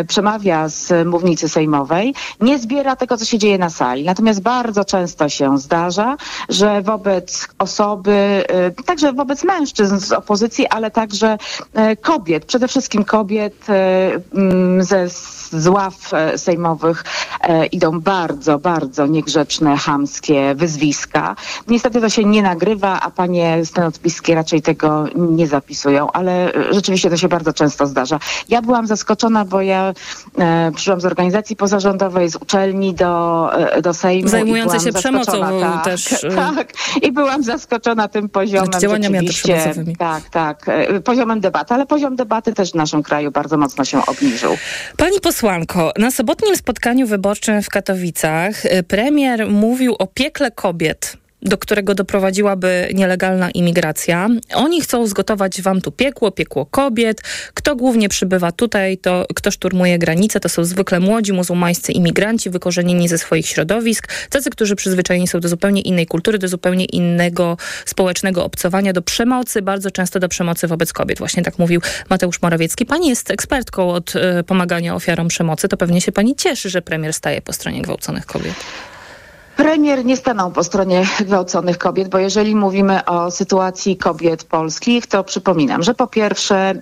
przemawia 0.08 0.70
z 0.70 1.08
mównicy 1.08 1.50
sejmowej, 1.50 2.14
nie 2.42 2.60
zbiera 2.60 2.96
tego, 2.96 3.18
co 3.18 3.26
się 3.26 3.38
dzieje 3.38 3.58
na 3.58 3.70
sali. 3.70 4.04
Natomiast 4.04 4.42
bardzo 4.42 4.86
często 4.86 5.30
się 5.30 5.58
zdarza, 5.58 6.18
że 6.50 6.82
wobec 6.82 7.48
osoby 7.60 8.44
także 8.86 9.14
wobec 9.14 9.44
mężczyzn 9.44 10.00
z 10.00 10.12
opozycji, 10.12 10.68
ale 10.68 10.92
także 10.92 11.38
kobiet, 12.02 12.46
przede 12.46 12.68
wszystkim 12.68 13.04
kobiet 13.04 13.66
mm, 14.34 14.84
ze 14.84 15.10
z 15.52 15.68
ław 15.68 16.12
sejmowych 16.36 17.04
idą 17.72 18.00
bardzo, 18.00 18.60
bardzo 18.60 19.08
niegrzeczne, 19.08 19.78
chamskie 19.78 20.56
wyzwiska. 20.56 21.36
Niestety 21.68 22.02
to 22.02 22.10
się 22.10 22.24
nie 22.24 22.42
nagrywa, 22.42 23.00
a 23.02 23.12
panie 23.12 23.66
stenotwiskie 23.66 24.36
raczej 24.36 24.62
tego 24.62 25.06
nie 25.16 25.48
zapisują, 25.48 26.12
ale 26.12 26.52
rzeczywiście 26.72 27.10
to 27.10 27.18
się 27.18 27.28
bardzo 27.28 27.54
często 27.54 27.88
zdarza. 27.88 28.20
Ja 28.50 28.62
byłam 28.62 28.88
zaskoczona, 28.88 29.46
bo 29.46 29.62
ja 29.62 29.94
e, 30.38 30.72
przyszłam 30.76 31.02
z 31.02 31.06
organizacji 31.06 31.56
pozarządowej, 31.56 32.30
z 32.30 32.36
uczelni 32.36 32.94
do, 32.94 33.50
do 33.82 33.94
Sejmu. 33.94 34.30
Zajmujące 34.30 34.80
się 34.80 34.94
przemocą 34.94 35.32
tak, 35.62 35.84
też. 35.84 36.06
Tak, 36.56 36.74
i 37.02 37.12
byłam 37.12 37.44
zaskoczona 37.44 38.08
tym 38.08 38.30
poziomem. 38.30 38.45
Znaczy 38.50 38.80
działaniami 38.80 39.18
antyprzemocowymi. 39.18 39.96
Tak, 39.96 40.30
tak. 40.30 40.70
E, 40.70 41.00
poziomem 41.00 41.40
debaty, 41.40 41.74
ale 41.74 41.86
poziom 41.86 42.16
debaty 42.16 42.54
też 42.54 42.72
w 42.72 42.76
naszym 42.76 43.04
kraju 43.04 43.32
bardzo 43.32 43.58
mocno 43.58 43.86
się 43.86 44.06
obniżył. 44.06 44.58
Pani 44.98 45.20
posłanko, 45.20 45.92
na 45.98 46.12
sobotnim 46.12 46.56
spotkaniu 46.56 47.08
wyborczym 47.08 47.62
w 47.62 47.70
Katowicach 47.70 48.66
e, 48.66 48.84
premier 48.84 49.50
mówił 49.50 49.96
o 50.00 50.08
piekle 50.08 50.52
kobiet 50.52 51.18
do 51.46 51.58
którego 51.58 51.96
doprowadziłaby 51.96 52.90
nielegalna 52.94 53.52
imigracja. 53.52 54.30
Oni 54.54 54.82
chcą 54.82 55.08
zgotować 55.08 55.62
wam 55.62 55.82
tu 55.82 55.92
piekło, 55.92 56.32
piekło 56.32 56.66
kobiet. 56.66 57.22
Kto 57.54 57.76
głównie 57.76 58.10
przybywa 58.10 58.52
tutaj, 58.52 58.98
to 58.98 59.26
kto 59.36 59.52
szturmuje 59.52 60.00
granice, 60.00 60.40
to 60.40 60.50
są 60.50 60.64
zwykle 60.64 61.00
młodzi 61.00 61.34
muzułmańscy 61.34 61.92
imigranci 61.92 62.50
wykorzenieni 62.50 63.08
ze 63.08 63.18
swoich 63.18 63.48
środowisk, 63.48 64.08
tacy, 64.30 64.50
którzy 64.50 64.76
przyzwyczajeni 64.76 65.28
są 65.28 65.40
do 65.40 65.48
zupełnie 65.48 65.82
innej 65.82 66.06
kultury, 66.06 66.38
do 66.38 66.48
zupełnie 66.48 66.86
innego 66.86 67.58
społecznego 67.86 68.46
obcowania, 68.46 68.94
do 68.94 69.02
przemocy, 69.02 69.62
bardzo 69.62 69.92
często 69.92 70.20
do 70.20 70.30
przemocy 70.30 70.68
wobec 70.68 70.94
kobiet. 70.94 71.20
Właśnie 71.20 71.44
tak 71.44 71.60
mówił 71.60 71.82
Mateusz 72.10 72.42
Morawiecki. 72.42 72.86
Pani 72.86 73.08
jest 73.08 73.32
ekspertką 73.32 73.90
od 73.90 74.16
y, 74.16 74.44
pomagania 74.44 74.96
ofiarom 74.96 75.28
przemocy, 75.28 75.68
to 75.68 75.78
pewnie 75.78 76.02
się 76.02 76.12
pani 76.12 76.36
cieszy, 76.36 76.70
że 76.70 76.82
premier 76.82 77.14
staje 77.14 77.42
po 77.42 77.54
stronie 77.54 77.82
gwałconych 77.82 78.26
kobiet. 78.26 78.56
Premier 79.58 80.06
nie 80.06 80.18
stanął 80.18 80.52
po 80.52 80.64
stronie 80.64 81.04
gwałconych 81.20 81.78
kobiet, 81.78 82.10
bo 82.10 82.18
jeżeli 82.18 82.56
mówimy 82.56 83.06
o 83.06 83.32
sytuacji 83.32 83.98
kobiet 83.98 84.44
polskich, 84.44 85.08
to 85.08 85.24
przypominam, 85.24 85.84
że 85.84 85.94
po 85.94 86.08
pierwsze 86.08 86.74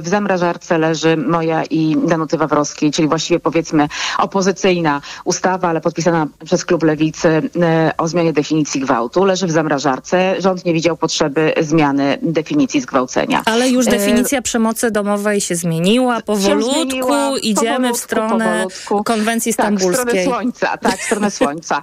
w 0.00 0.08
zamrażarce 0.08 0.78
leży 0.78 1.16
moja 1.16 1.64
i 1.64 1.96
Danuty 2.06 2.36
Wawrowskiej, 2.38 2.92
czyli 2.92 3.08
właściwie 3.08 3.40
powiedzmy 3.40 3.88
opozycyjna 4.18 5.00
ustawa, 5.24 5.68
ale 5.68 5.80
podpisana 5.80 6.26
przez 6.44 6.64
klub 6.64 6.82
Lewicy 6.82 7.50
o 7.98 8.08
zmianie 8.08 8.32
definicji 8.32 8.80
gwałtu. 8.80 9.24
Leży 9.24 9.46
w 9.46 9.50
zamrażarce. 9.50 10.34
Rząd 10.38 10.64
nie 10.64 10.72
widział 10.72 10.96
potrzeby 10.96 11.52
zmiany 11.60 12.18
definicji 12.22 12.80
zgwałcenia. 12.80 13.42
Ale 13.44 13.68
już 13.68 13.86
e, 13.86 13.90
definicja 13.90 14.38
e... 14.38 14.42
przemocy 14.42 14.90
domowej 14.90 15.40
się 15.40 15.54
zmieniła. 15.54 16.20
Powolutku 16.20 16.72
zmieniła, 16.72 17.38
idziemy 17.42 17.74
powolutku, 17.74 17.98
w 17.98 18.00
stronę 18.00 18.44
powolutku. 18.44 19.04
konwencji 19.04 19.52
stambulskiej. 19.52 19.96
Tak, 19.96 20.06
w 20.06 20.10
stronę 20.10 20.24
słońca. 20.24 20.78
Tak, 20.78 20.96
w 20.98 21.02
stronę 21.02 21.30
słońca. 21.30 21.82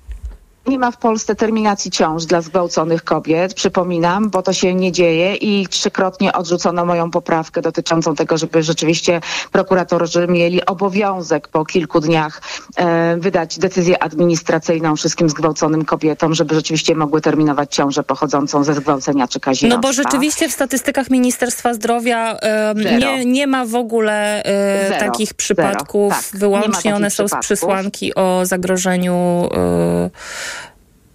Nie 0.67 0.79
ma 0.79 0.91
w 0.91 0.97
Polsce 0.97 1.35
terminacji 1.35 1.91
ciąż 1.91 2.25
dla 2.25 2.41
zgwałconych 2.41 3.03
kobiet, 3.03 3.53
przypominam, 3.53 4.29
bo 4.29 4.41
to 4.41 4.53
się 4.53 4.73
nie 4.73 4.91
dzieje 4.91 5.35
i 5.35 5.67
trzykrotnie 5.67 6.33
odrzucono 6.33 6.85
moją 6.85 7.11
poprawkę 7.11 7.61
dotyczącą 7.61 8.15
tego, 8.15 8.37
żeby 8.37 8.63
rzeczywiście 8.63 9.21
prokuratorzy 9.51 10.27
mieli 10.27 10.65
obowiązek 10.65 11.47
po 11.47 11.65
kilku 11.65 11.99
dniach 11.99 12.41
e, 12.75 13.17
wydać 13.17 13.59
decyzję 13.59 14.03
administracyjną 14.03 14.95
wszystkim 14.95 15.29
zgwałconym 15.29 15.85
kobietom, 15.85 16.33
żeby 16.33 16.55
rzeczywiście 16.55 16.95
mogły 16.95 17.21
terminować 17.21 17.75
ciążę 17.75 18.03
pochodzącą 18.03 18.63
ze 18.63 18.73
zgwałcenia 18.73 19.27
czy 19.27 19.39
kazirodztwa. 19.39 19.77
No 19.77 19.81
bo 19.81 19.93
rzeczywiście 19.93 20.49
w 20.49 20.51
statystykach 20.51 21.09
Ministerstwa 21.09 21.73
Zdrowia 21.73 22.37
e, 22.37 22.73
nie, 22.99 23.25
nie 23.25 23.47
ma 23.47 23.65
w 23.65 23.75
ogóle 23.75 24.43
e, 24.43 24.99
takich 24.99 25.33
przypadków. 25.33 26.13
Tak, 26.13 26.39
Wyłącznie 26.39 26.95
one 26.95 27.09
są 27.09 27.27
z 27.27 27.35
przesłanki 27.41 28.15
o 28.15 28.45
zagrożeniu 28.45 29.49
e, 29.53 30.09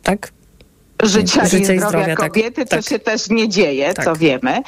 tak? 0.06 0.32
życia, 1.02 1.46
życia 1.46 1.72
i 1.72 1.78
zdrowia, 1.78 1.88
zdrowia 1.88 2.16
tak. 2.16 2.32
kobiety, 2.32 2.66
tak, 2.66 2.68
co 2.68 2.76
tak. 2.76 2.84
się 2.84 2.98
też 2.98 3.30
nie 3.30 3.48
dzieje, 3.48 3.94
tak. 3.94 4.04
co 4.04 4.16
wiemy. 4.16 4.62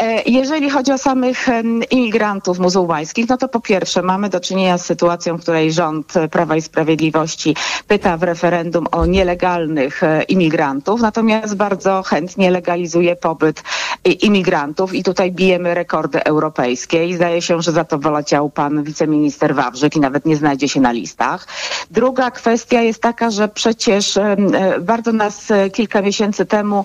E, 0.00 0.22
jeżeli 0.26 0.70
chodzi 0.70 0.92
o 0.92 0.98
samych 0.98 1.46
imigrantów 1.90 2.58
muzułmańskich, 2.58 3.28
no 3.28 3.36
to 3.36 3.48
po 3.48 3.60
pierwsze 3.60 4.02
mamy 4.02 4.28
do 4.28 4.40
czynienia 4.40 4.78
z 4.78 4.86
sytuacją, 4.86 5.36
w 5.36 5.42
której 5.42 5.72
rząd 5.72 6.12
Prawa 6.30 6.56
i 6.56 6.62
Sprawiedliwości 6.62 7.56
pyta 7.88 8.16
w 8.16 8.22
referendum 8.22 8.86
o 8.92 9.06
nielegalnych 9.06 10.02
e, 10.02 10.22
imigrantów, 10.22 11.00
natomiast 11.00 11.54
bardzo 11.54 12.02
chętnie 12.02 12.50
legalizuje 12.50 13.16
pobyt 13.16 13.62
imigrantów 14.04 14.94
i 14.94 15.02
tutaj 15.02 15.32
bijemy 15.32 15.74
rekordy 15.74 16.24
europejskie 16.24 17.06
i 17.06 17.14
zdaje 17.14 17.42
się, 17.42 17.62
że 17.62 17.72
za 17.72 17.84
to 17.84 17.98
woleciał 17.98 18.50
pan 18.50 18.82
wiceminister 18.82 19.54
Wawrzyk 19.54 19.96
i 19.96 20.00
nawet 20.00 20.26
nie 20.26 20.36
znajdzie 20.36 20.68
się 20.68 20.80
na 20.80 20.92
listach. 20.92 21.46
Druga 21.90 22.30
kwestia 22.30 22.80
jest 22.80 23.02
taka, 23.02 23.30
że 23.30 23.48
przecież 23.48 24.16
e, 24.16 24.36
bardzo 24.80 25.12
nas 25.12 25.48
kilka 25.72 26.02
miesięcy 26.02 26.46
temu 26.46 26.84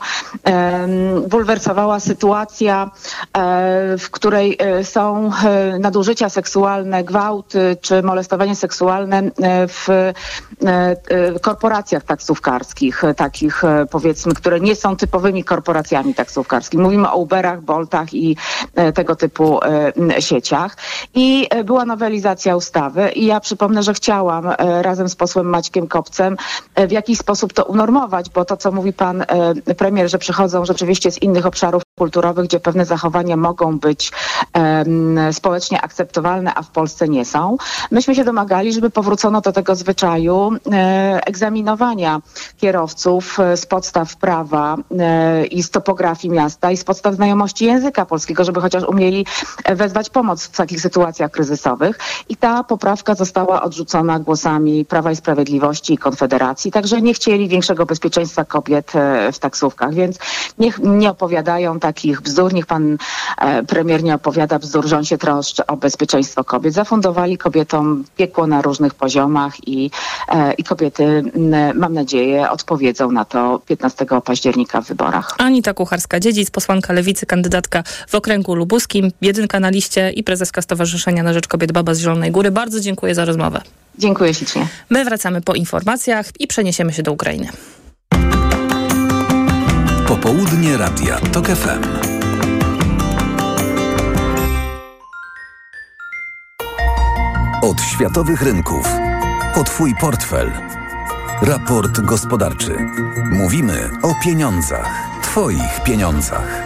bulwersowała 1.30 2.00
sytuacja, 2.00 2.92
e, 3.38 3.98
w 3.98 4.10
której 4.12 4.58
e, 4.60 4.84
są 4.84 5.32
e, 5.46 5.80
nadużycia 5.80 6.30
seksualne, 6.30 7.04
gwałty 7.04 7.78
czy 7.82 8.04
molestowanie 8.04 8.56
seksualne 8.56 9.24
w 9.68 10.12
korporacjach 11.42 12.04
taksówkarskich, 12.04 13.04
takich 13.18 13.64
powiedzmy, 13.92 14.34
które 14.34 14.60
nie 14.60 14.76
są 14.76 14.96
typowymi 14.96 15.44
korporacjami 15.44 16.14
taksówkarskimi. 16.14 16.84
Mówimy 16.84 17.07
o 17.14 17.18
Uberach, 17.18 17.62
Boltach 17.62 18.14
i 18.14 18.38
tego 18.94 19.16
typu 19.16 19.60
sieciach. 20.20 20.78
I 21.14 21.48
była 21.66 21.86
nowelizacja 21.86 22.56
ustawy 22.56 23.10
i 23.10 23.26
ja 23.26 23.40
przypomnę, 23.40 23.84
że 23.84 23.94
chciałam 23.94 24.50
razem 24.82 25.10
z 25.10 25.16
posłem 25.16 25.50
Maćkiem 25.50 25.88
Kopcem 25.88 26.38
w 26.88 26.92
jakiś 26.92 27.20
sposób 27.20 27.54
to 27.54 27.66
unormować, 27.66 28.30
bo 28.30 28.46
to, 28.46 28.58
co 28.58 28.72
mówi 28.72 28.94
pan 28.94 29.22
e, 29.22 29.26
premier, 29.78 30.10
że 30.10 30.18
przychodzą 30.18 30.66
rzeczywiście 30.66 31.12
z 31.12 31.22
innych 31.22 31.46
obszarów 31.46 31.84
kulturowych, 31.98 32.46
gdzie 32.46 32.60
pewne 32.60 32.86
zachowania 32.86 33.38
mogą 33.38 33.80
być 33.80 34.12
um, 34.56 35.20
społecznie 35.32 35.82
akceptowalne, 35.82 36.54
a 36.56 36.62
w 36.62 36.70
Polsce 36.70 37.08
nie 37.08 37.26
są. 37.26 37.58
Myśmy 37.92 38.16
się 38.16 38.24
domagali, 38.24 38.74
żeby 38.74 38.90
powrócono 38.90 39.42
do 39.42 39.52
tego 39.52 39.76
zwyczaju 39.76 40.52
e, 40.72 41.20
egzaminowania 41.26 42.22
kierowców 42.58 43.40
e, 43.40 43.58
z 43.58 43.66
podstaw 43.66 44.16
prawa 44.16 44.78
e, 45.00 45.46
i 45.46 45.64
z 45.64 45.70
topografii 45.70 46.34
miasta 46.34 46.72
i 46.72 46.78
z 46.78 46.84
podstaw 46.84 47.16
znajomości 47.16 47.66
języka 47.66 48.06
polskiego, 48.06 48.44
żeby 48.44 48.62
chociaż 48.62 48.84
umieli 48.84 49.26
wezwać 49.70 50.10
pomoc 50.10 50.44
w 50.44 50.58
takich 50.58 50.82
sytuacjach 50.82 51.32
kryzysowych. 51.32 52.00
I 52.30 52.36
ta 52.36 52.64
poprawka 52.64 53.16
została 53.16 53.64
odrzucona 53.64 54.20
głosami 54.20 54.86
Prawa 54.86 55.12
i 55.12 55.16
Sprawiedliwości 55.16 55.94
i 55.94 55.98
Konfederacji, 55.98 56.72
także 56.72 57.02
nie 57.02 57.14
chcieli 57.14 57.48
większego 57.48 57.86
bezpieczeństwa 57.86 58.46
kobiet 58.46 58.96
e, 58.96 59.32
w 59.32 59.40
taksówkach, 59.40 59.94
więc 59.94 60.18
niech 60.60 60.80
nie 60.80 61.10
opowiadają 61.10 61.80
takich 61.88 62.22
bzdur, 62.22 62.54
niech 62.54 62.66
pan 62.66 62.98
e, 63.38 63.64
premier 63.64 64.04
nie 64.04 64.16
opowiada 64.16 64.60
bzdur, 64.60 64.88
że 64.88 64.98
on 64.98 65.06
się 65.06 65.18
troszczy 65.18 65.66
o 65.66 65.78
bezpieczeństwo 65.78 66.44
kobiet. 66.44 66.74
Zafundowali 66.74 67.38
kobietom 67.38 68.04
piekło 68.18 68.48
na 68.48 68.62
różnych 68.62 68.94
poziomach 68.94 69.68
i, 69.68 69.92
e, 70.28 70.54
i 70.54 70.64
kobiety, 70.64 71.24
mam 71.76 71.94
nadzieję, 71.94 72.50
odpowiedzą 72.50 73.12
na 73.12 73.26
to 73.26 73.62
15 73.66 74.06
października 74.26 74.82
w 74.82 74.88
wyborach. 74.88 75.36
Anita 75.38 75.74
Kucharska-Dziedzic, 75.74 76.52
posłanka 76.52 76.94
Lewicy, 76.94 77.26
kandydatka 77.26 77.84
w 78.08 78.16
okręgu 78.16 78.56
lubuskim, 78.56 79.12
jedynka 79.22 79.60
na 79.60 79.70
liście 79.70 80.12
i 80.12 80.24
prezeska 80.24 80.62
Stowarzyszenia 80.62 81.24
na 81.24 81.34
Rzecz 81.34 81.48
Kobiet 81.48 81.72
Baba 81.72 81.94
z 81.94 82.00
Zielonej 82.00 82.32
Góry. 82.32 82.52
Bardzo 82.52 82.80
dziękuję 82.80 83.16
za 83.16 83.26
rozmowę. 83.26 83.62
Dziękuję 83.98 84.34
ślicznie. 84.34 84.68
My 84.90 85.06
wracamy 85.06 85.42
po 85.42 85.54
informacjach 85.54 86.26
i 86.40 86.48
przeniesiemy 86.48 86.94
się 86.94 87.04
do 87.04 87.12
Ukrainy. 87.12 87.48
Popołudnie 90.28 90.78
Radia 90.78 91.20
TOK 91.20 91.48
FM. 91.48 91.84
Od 97.62 97.82
światowych 97.82 98.42
rynków. 98.42 98.88
O 99.56 99.64
Twój 99.64 99.96
portfel. 99.96 100.52
Raport 101.42 102.00
gospodarczy. 102.02 102.78
Mówimy 103.32 103.90
o 104.04 104.14
pieniądzach. 104.24 105.22
Twoich 105.22 105.84
pieniądzach. 105.84 106.64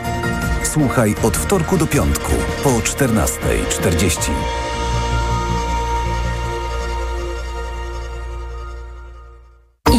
Słuchaj 0.63 1.15
od 1.23 1.37
wtorku 1.37 1.77
do 1.77 1.87
piątku 1.87 2.31
po 2.63 2.69
14.40. 2.69 4.31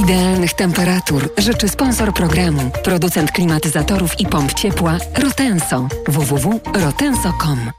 Idealnych 0.02 0.54
temperatur 0.54 1.30
życzy 1.38 1.68
sponsor 1.68 2.14
programu, 2.14 2.70
producent 2.84 3.32
klimatyzatorów 3.32 4.20
i 4.20 4.26
pomp 4.26 4.54
ciepła 4.54 4.98
Rotenso. 5.22 5.88
www.rotenso.com 6.08 7.70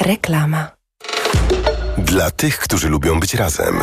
Reklama. 0.00 0.70
Dla 1.98 2.30
tych, 2.30 2.58
którzy 2.58 2.88
lubią 2.88 3.20
być 3.20 3.34
razem. 3.34 3.82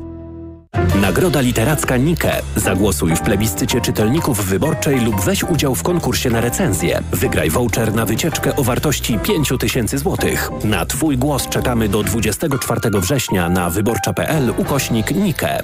Nagroda 1.01 1.41
Literacka 1.41 1.97
Nike. 1.97 2.41
Zagłosuj 2.55 3.15
w 3.15 3.21
plebiscycie 3.21 3.81
czytelników 3.81 4.45
wyborczej 4.45 4.99
lub 4.99 5.21
weź 5.21 5.43
udział 5.43 5.75
w 5.75 5.83
konkursie 5.83 6.29
na 6.29 6.41
recenzję. 6.41 7.03
Wygraj 7.11 7.49
voucher 7.49 7.93
na 7.95 8.05
wycieczkę 8.05 8.55
o 8.55 8.63
wartości 8.63 9.19
5000 9.19 9.97
zł. 9.97 10.17
Na 10.63 10.85
Twój 10.85 11.17
głos 11.17 11.49
czekamy 11.49 11.89
do 11.89 12.03
24 12.03 12.81
września 12.93 13.49
na 13.49 13.69
wyborcza.pl 13.69 14.53
ukośnik 14.57 15.11
Nike. 15.11 15.63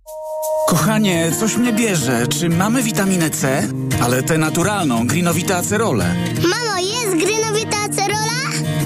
Kochanie, 0.67 1.31
coś 1.39 1.57
mnie 1.57 1.73
bierze. 1.73 2.27
Czy 2.27 2.49
mamy 2.49 2.83
witaminę 2.83 3.29
C? 3.29 3.67
Ale 4.03 4.23
tę 4.23 4.37
naturalną, 4.37 5.07
grinowite 5.07 5.57
acerole. 5.57 6.15
Mamo, 6.49 6.77
jest 6.79 7.15
acerola? 7.15 7.40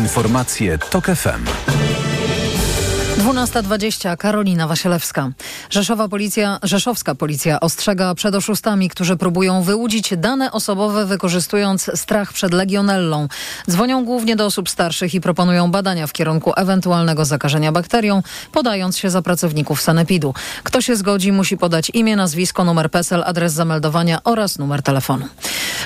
Informacje 0.00 0.78
TOK 0.78 1.06
FM. 1.06 2.09
12.20 3.30 4.16
Karolina 4.16 4.66
Wasielewska. 4.66 5.30
Rzeszowa 5.70 6.08
policja, 6.08 6.58
rzeszowska 6.62 7.14
policja 7.14 7.60
ostrzega 7.60 8.14
przed 8.14 8.34
oszustami, 8.34 8.88
którzy 8.88 9.16
próbują 9.16 9.62
wyłudzić 9.62 10.12
dane 10.16 10.52
osobowe 10.52 11.06
wykorzystując 11.06 11.90
strach 11.94 12.32
przed 12.32 12.52
legionellą. 12.52 13.28
Dzwonią 13.70 14.04
głównie 14.04 14.36
do 14.36 14.46
osób 14.46 14.68
starszych 14.68 15.14
i 15.14 15.20
proponują 15.20 15.70
badania 15.70 16.06
w 16.06 16.12
kierunku 16.12 16.52
ewentualnego 16.56 17.24
zakażenia 17.24 17.72
bakterią, 17.72 18.22
podając 18.52 18.98
się 18.98 19.10
za 19.10 19.22
pracowników 19.22 19.80
sanepidu. 19.80 20.34
Kto 20.62 20.80
się 20.80 20.96
zgodzi, 20.96 21.32
musi 21.32 21.56
podać 21.56 21.90
imię, 21.94 22.16
nazwisko, 22.16 22.64
numer 22.64 22.90
PESEL, 22.90 23.22
adres 23.26 23.52
zameldowania 23.52 24.18
oraz 24.24 24.58
numer 24.58 24.82
telefonu. 24.82 25.28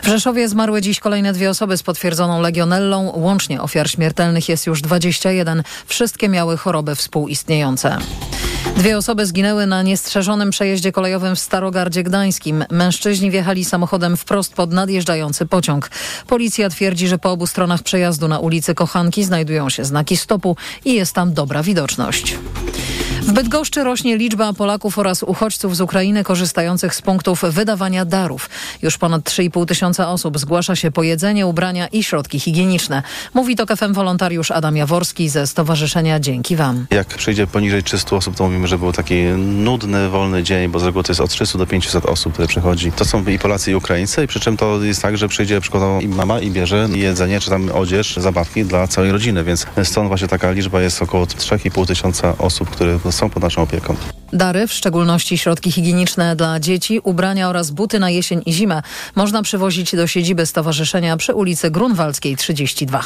W 0.03 0.07
Rzeszowie 0.07 0.49
zmarły 0.49 0.83
dziś 0.83 1.01
kolejne 1.01 1.33
dwie 1.33 1.51
osoby 1.51 1.77
z 1.77 1.83
potwierdzoną 1.83 2.41
legionellą. 2.41 3.13
Łącznie 3.17 3.63
ofiar 3.63 3.91
śmiertelnych 3.91 4.49
jest 4.49 4.67
już 4.67 4.83
21. 4.83 5.63
Wszystkie 5.87 6.29
miały 6.29 6.57
choroby 6.57 6.95
współistniejące. 6.95 7.34
Dwie 8.77 8.99
osoby 8.99 9.27
zginęły 9.27 9.67
na 9.67 9.83
niestrzeżonym 9.83 10.51
przejeździe 10.51 10.93
kolejowym 10.93 11.37
w 11.37 11.41
Starogardzie 11.41 12.03
Gdańskim. 12.03 12.65
Mężczyźni 12.71 13.31
wjechali 13.31 13.65
samochodem 13.65 14.17
wprost 14.17 14.55
pod 14.55 14.73
nadjeżdżający 14.73 15.47
pociąg. 15.47 15.91
Policja 16.27 16.71
twierdzi, 16.71 17.09
że 17.09 17.19
po 17.19 17.31
obu 17.31 17.47
stronach 17.47 17.83
przejazdu 17.83 18.29
na 18.29 18.39
ulicy 18.39 18.75
Kochanki 18.75 19.25
znajdują 19.25 19.71
się 19.71 19.85
znaki 19.85 20.17
stopu 20.17 20.57
i 20.85 20.95
jest 20.95 21.15
tam 21.15 21.35
dobra 21.35 21.63
widoczność. 21.63 22.39
W 23.25 23.33
Bydgoszczy 23.33 23.85
rośnie 23.85 24.17
liczba 24.17 24.53
Polaków 24.53 24.99
oraz 24.99 25.23
uchodźców 25.23 25.77
z 25.77 25.81
Ukrainy 25.81 26.25
korzystających 26.25 26.95
z 26.95 27.03
punktów 27.03 27.43
wydawania 27.51 28.05
darów. 28.05 28.51
Już 28.83 28.99
ponad 28.99 29.23
3,5 29.23 29.67
tysiąca 29.67 30.09
osób 30.09 30.39
zgłasza 30.39 30.77
się 30.77 30.91
po 30.91 31.03
jedzenie, 31.03 31.47
ubrania 31.47 31.87
i 31.87 32.05
środki 32.05 32.41
higieniczne. 32.41 33.03
Mówi 33.35 33.57
to 33.57 33.67
KFM 33.67 33.93
wolontariusz 33.93 34.51
Adam 34.51 34.77
Jaworski 34.77 35.29
ze 35.29 35.47
Stowarzyszenia 35.47 36.21
Dzięki 36.21 36.57
Wam. 36.57 36.87
Jak 36.91 37.07
przyjdzie 37.07 37.47
poniżej 37.47 37.83
300 37.83 38.17
osób, 38.17 38.37
to 38.37 38.45
mówimy, 38.45 38.69
że 38.69 38.79
był 38.79 38.93
taki 38.93 39.23
nudny, 39.39 40.09
wolny 40.09 40.43
dzień, 40.43 40.69
bo 40.69 40.79
z 40.81 40.85
reguły 40.85 41.05
to 41.05 41.13
jest 41.13 41.21
od 41.21 41.31
300 41.31 41.59
do 41.59 41.67
500 41.67 42.07
osób, 42.07 42.33
które 42.33 42.49
przychodzi. 42.49 42.93
To 42.93 43.05
są 43.05 43.25
i 43.27 43.39
Polacy, 43.39 43.71
i 43.71 43.75
Ukraińcy, 43.75 44.27
przy 44.27 44.41
czym 44.41 44.57
to 44.57 44.83
jest 44.83 45.03
tak, 45.03 45.19
że 45.19 45.29
przyjdzie 45.29 45.61
przykładowo 45.61 46.01
i 46.01 46.09
mama 46.09 46.41
i 46.41 46.51
bierze 46.51 46.89
jedzenie, 46.95 47.41
czy 47.41 47.51
tam 47.51 47.71
odzież, 47.75 48.17
zabawki 48.17 48.65
dla 48.65 48.89
całej 48.89 49.13
rodziny, 49.13 49.45
więc 49.45 49.67
stąd 49.83 50.09
właśnie 50.09 50.29
taka 50.29 50.51
liczba 50.51 50.81
jest 50.81 51.03
około 51.03 51.25
3,5 51.25 51.87
tysiąca 51.87 52.39
osób, 52.39 52.71
które 52.71 52.99
są 53.15 53.31
pod 53.31 53.43
naszą 53.43 53.63
opieką. 53.63 53.97
Dary, 54.33 54.67
w 54.67 54.73
szczególności 54.73 55.39
środki 55.39 55.73
higieniczne 55.73 56.37
dla 56.37 56.61
dzieci, 56.61 57.01
ubrania 57.01 57.49
oraz 57.49 57.71
buty 57.71 57.99
na 57.99 58.11
jesień 58.11 58.43
i 58.47 58.53
zimę 58.53 58.83
można 59.15 59.43
przywozić 59.43 59.97
do 59.97 60.07
siedziby 60.07 60.47
stowarzyszenia 60.47 61.17
przy 61.17 61.35
ulicy 61.35 61.71
Grunwaldzkiej 61.71 62.37
32. 62.37 63.05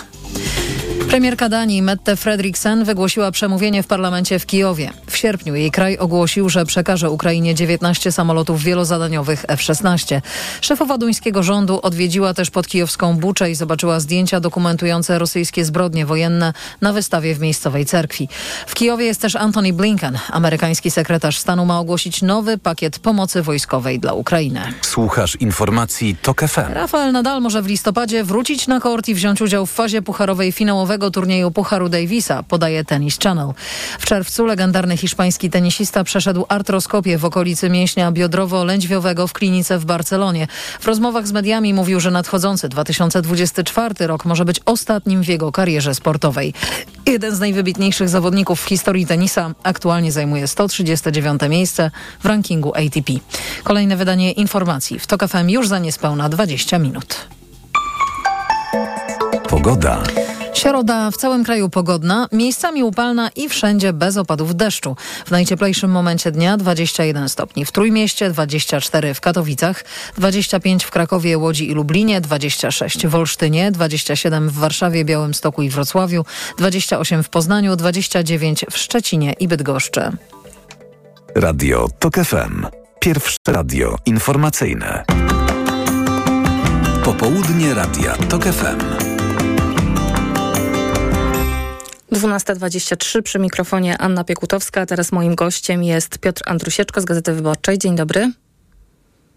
Premierka 1.08 1.48
Danii 1.48 1.82
Mette 1.82 2.16
Fredriksen 2.16 2.84
wygłosiła 2.84 3.30
przemówienie 3.30 3.82
w 3.82 3.86
parlamencie 3.86 4.38
w 4.38 4.46
Kijowie. 4.46 4.90
W 5.06 5.16
sierpniu 5.16 5.54
jej 5.54 5.70
kraj 5.70 5.98
ogłosił, 5.98 6.48
że 6.48 6.64
przekaże 6.66 7.10
Ukrainie 7.10 7.54
19 7.54 8.12
samolotów 8.12 8.62
wielozadaniowych 8.62 9.44
F-16. 9.48 10.20
Szefowa 10.60 10.98
duńskiego 10.98 11.42
rządu 11.42 11.80
odwiedziła 11.82 12.34
też 12.34 12.50
pod 12.50 12.66
kijowską 12.66 13.16
Buczę 13.16 13.50
i 13.50 13.54
zobaczyła 13.54 14.00
zdjęcia 14.00 14.40
dokumentujące 14.40 15.18
rosyjskie 15.18 15.64
zbrodnie 15.64 16.06
wojenne 16.06 16.52
na 16.80 16.92
wystawie 16.92 17.34
w 17.34 17.40
miejscowej 17.40 17.86
cerkwi. 17.86 18.28
W 18.66 18.74
Kijowie 18.74 19.04
jest 19.04 19.20
też 19.20 19.36
Antony 19.36 19.72
Blinken. 19.72 20.18
Amerykański 20.30 20.90
sekretarz 20.90 21.38
stanu 21.38 21.66
ma 21.66 21.78
ogłosić 21.78 22.22
nowy 22.22 22.58
pakiet 22.58 22.98
pomocy 22.98 23.42
wojskowej 23.42 24.00
dla 24.00 24.12
Ukrainy. 24.12 24.60
Słuchasz 24.82 25.36
informacji 25.36 26.16
TOK 26.22 26.40
FM. 26.40 26.72
Rafael 26.72 27.12
Nadal 27.12 27.40
może 27.40 27.62
w 27.62 27.66
listopadzie 27.66 28.24
wrócić 28.24 28.66
na 28.66 28.80
kort 28.80 29.08
i 29.08 29.14
wziąć 29.14 29.42
udział 29.42 29.66
w 29.66 29.72
fazie 29.72 30.02
pucharowej 30.02 30.52
finałowego 30.98 31.10
turnieju 31.10 31.50
Pucharu 31.50 31.88
Davisa, 31.88 32.42
podaje 32.42 32.84
Tennis 32.84 33.18
Channel. 33.18 33.52
W 33.98 34.06
czerwcu 34.06 34.46
legendarny 34.46 34.96
hiszpański 34.96 35.50
tenisista 35.50 36.04
przeszedł 36.04 36.44
artroskopię 36.48 37.18
w 37.18 37.24
okolicy 37.24 37.70
mięśnia 37.70 38.12
biodrowo-lędźwiowego 38.12 39.26
w 39.26 39.32
klinice 39.32 39.78
w 39.78 39.84
Barcelonie. 39.84 40.46
W 40.80 40.86
rozmowach 40.86 41.26
z 41.26 41.32
mediami 41.32 41.74
mówił, 41.74 42.00
że 42.00 42.10
nadchodzący 42.10 42.68
2024 42.68 44.06
rok 44.06 44.24
może 44.24 44.44
być 44.44 44.60
ostatnim 44.66 45.22
w 45.22 45.28
jego 45.28 45.52
karierze 45.52 45.94
sportowej. 45.94 46.54
Jeden 47.06 47.34
z 47.34 47.40
najwybitniejszych 47.40 48.08
zawodników 48.08 48.62
w 48.62 48.68
historii 48.68 49.06
tenisa 49.06 49.54
aktualnie 49.62 50.12
zajmuje 50.12 50.48
139 50.48 51.42
miejsce 51.48 51.90
w 52.20 52.26
rankingu 52.26 52.72
ATP. 52.74 53.12
Kolejne 53.64 53.96
wydanie 53.96 54.32
informacji 54.32 54.98
w 54.98 55.06
TOK 55.06 55.28
FM 55.28 55.48
już 55.48 55.68
za 55.68 55.78
niespełna 55.78 56.28
20 56.28 56.78
minut. 56.78 57.28
Pogoda. 59.48 60.02
Środa 60.58 61.10
w 61.10 61.16
całym 61.16 61.44
kraju 61.44 61.68
pogodna, 61.68 62.28
miejscami 62.32 62.82
upalna 62.82 63.30
i 63.36 63.48
wszędzie 63.48 63.92
bez 63.92 64.16
opadów 64.16 64.56
deszczu. 64.56 64.96
W 65.26 65.30
najcieplejszym 65.30 65.90
momencie 65.90 66.30
dnia 66.30 66.56
21 66.56 67.28
stopni 67.28 67.64
w 67.64 67.72
Trójmieście, 67.72 68.30
24 68.30 69.14
w 69.14 69.20
Katowicach, 69.20 69.84
25 70.16 70.84
w 70.84 70.90
Krakowie, 70.90 71.38
Łodzi 71.38 71.70
i 71.70 71.74
Lublinie, 71.74 72.20
26 72.20 73.06
w 73.06 73.14
Olsztynie, 73.14 73.70
27 73.70 74.48
w 74.48 74.52
Warszawie, 74.52 75.04
Białymstoku 75.04 75.62
i 75.62 75.70
Wrocławiu, 75.70 76.24
28 76.58 77.22
w 77.22 77.28
Poznaniu, 77.28 77.76
29 77.76 78.64
w 78.70 78.78
Szczecinie 78.78 79.32
i 79.32 79.48
Bydgoszczy. 79.48 80.02
Radio 81.34 81.88
TOK 81.98 82.14
FM. 82.14 82.66
Pierwsze 83.00 83.36
radio 83.48 83.96
informacyjne. 84.06 85.04
Popołudnie 87.04 87.74
Radia 87.74 88.16
TOK 88.16 88.44
FM. 88.44 89.17
12.23 92.12 93.22
przy 93.22 93.38
mikrofonie 93.38 93.98
Anna 93.98 94.24
Piekutowska. 94.24 94.86
Teraz 94.86 95.12
moim 95.12 95.34
gościem 95.34 95.82
jest 95.82 96.18
Piotr 96.18 96.42
Andrusieczko 96.46 97.00
z 97.00 97.04
Gazety 97.04 97.32
Wyborczej. 97.32 97.78
Dzień 97.78 97.96
dobry. 97.96 98.32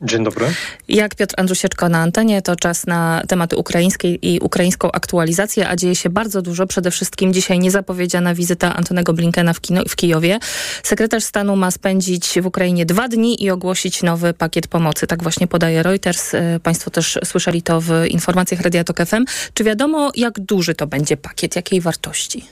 Dzień 0.04 0.24
dobry. 0.24 0.46
Jak 0.88 1.16
Piotr 1.16 1.36
Andrusieczko 1.38 1.90
na 1.90 1.98
antenie, 1.98 2.42
to 2.42 2.56
czas 2.56 2.88
na 2.88 3.24
tematy 3.28 3.58
ukraińskie 3.58 4.16
i 4.16 4.40
ukraińską 4.40 4.92
aktualizację, 4.92 5.70
a 5.70 5.76
dzieje 5.76 5.96
się 5.96 6.10
bardzo 6.10 6.42
dużo. 6.42 6.68
Przede 6.68 6.92
wszystkim 6.92 7.34
dzisiaj 7.34 7.60
niezapowiedziana 7.60 8.36
wizyta 8.36 8.76
Antonego 8.76 9.14
Blinkena 9.14 9.54
w, 9.54 9.62
Kino, 9.62 9.82
w 9.90 9.96
Kijowie. 9.96 10.40
Sekretarz 10.84 11.24
stanu 11.24 11.56
ma 11.56 11.72
spędzić 11.72 12.40
w 12.42 12.46
Ukrainie 12.46 12.86
dwa 12.86 13.08
dni 13.08 13.44
i 13.44 13.50
ogłosić 13.50 14.04
nowy 14.04 14.34
pakiet 14.34 14.68
pomocy. 14.68 15.08
Tak 15.08 15.24
właśnie 15.24 15.48
podaje 15.48 15.84
Reuters. 15.84 16.34
E, 16.34 16.60
państwo 16.64 16.92
też 16.92 17.20
słyszeli 17.24 17.62
to 17.62 17.82
w 17.82 17.92
informacjach 18.08 18.62
Radia 18.62 18.84
Tok 18.84 18.98
FM. 19.06 19.26
Czy 19.54 19.64
wiadomo, 19.64 20.12
jak 20.16 20.40
duży 20.40 20.76
to 20.76 20.88
będzie 20.88 21.18
pakiet, 21.18 21.56
jakiej 21.56 21.82
wartości? 21.82 22.46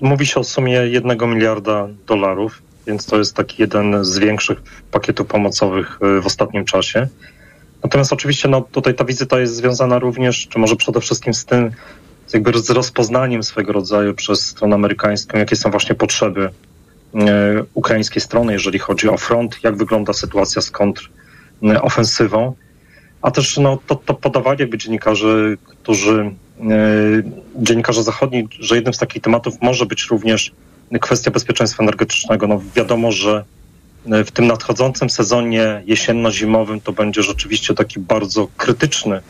Mówi 0.00 0.26
się 0.26 0.40
o 0.40 0.44
sumie 0.44 0.72
jednego 0.72 1.26
miliarda 1.26 1.88
dolarów, 2.06 2.62
więc 2.86 3.06
to 3.06 3.18
jest 3.18 3.36
taki 3.36 3.62
jeden 3.62 4.04
z 4.04 4.18
większych 4.18 4.62
pakietów 4.90 5.26
pomocowych 5.26 5.98
y, 6.18 6.20
w 6.20 6.26
ostatnim 6.26 6.64
czasie. 6.64 7.08
Natomiast 7.82 8.12
oczywiście 8.12 8.48
no, 8.48 8.60
tutaj 8.60 8.94
ta 8.94 9.04
wizyta 9.04 9.40
jest 9.40 9.54
związana 9.54 9.98
również, 9.98 10.48
czy 10.48 10.58
może 10.58 10.76
przede 10.76 11.00
wszystkim 11.00 11.34
z 11.34 11.44
tym, 11.44 11.70
jakby 12.32 12.58
z 12.58 12.70
rozpoznaniem 12.70 13.42
swego 13.42 13.72
rodzaju 13.72 14.14
przez 14.14 14.46
stronę 14.46 14.74
amerykańską, 14.74 15.38
jakie 15.38 15.56
są 15.56 15.70
właśnie 15.70 15.94
potrzeby 15.94 16.44
y, 16.44 17.18
ukraińskiej 17.74 18.22
strony, 18.22 18.52
jeżeli 18.52 18.78
chodzi 18.78 19.08
o 19.08 19.16
front, 19.16 19.58
jak 19.62 19.76
wygląda 19.76 20.12
sytuacja 20.12 20.62
z 20.62 20.70
kontrofensywą. 20.70 22.54
A 23.22 23.30
też 23.30 23.58
no, 23.58 23.78
to, 23.86 23.94
to 23.94 24.14
podawanie 24.14 24.66
by 24.66 24.78
dziennikarzy, 24.78 25.58
którzy 25.64 26.30
dziennikarze 27.56 28.02
zachodni, 28.02 28.48
że 28.60 28.74
jednym 28.74 28.94
z 28.94 28.98
takich 28.98 29.22
tematów 29.22 29.54
może 29.62 29.86
być 29.86 30.04
również 30.04 30.52
kwestia 31.00 31.30
bezpieczeństwa 31.30 31.82
energetycznego. 31.82 32.46
No 32.46 32.62
wiadomo, 32.76 33.12
że 33.12 33.44
e, 34.10 34.24
w 34.24 34.30
tym 34.30 34.46
nadchodzącym 34.46 35.10
sezonie 35.10 35.82
jesienno-zimowym 35.86 36.80
to 36.80 36.92
będzie 36.92 37.22
rzeczywiście 37.22 37.74
taki 37.74 38.00
bardzo 38.00 38.48
krytyczny, 38.56 39.16
e, 39.16 39.20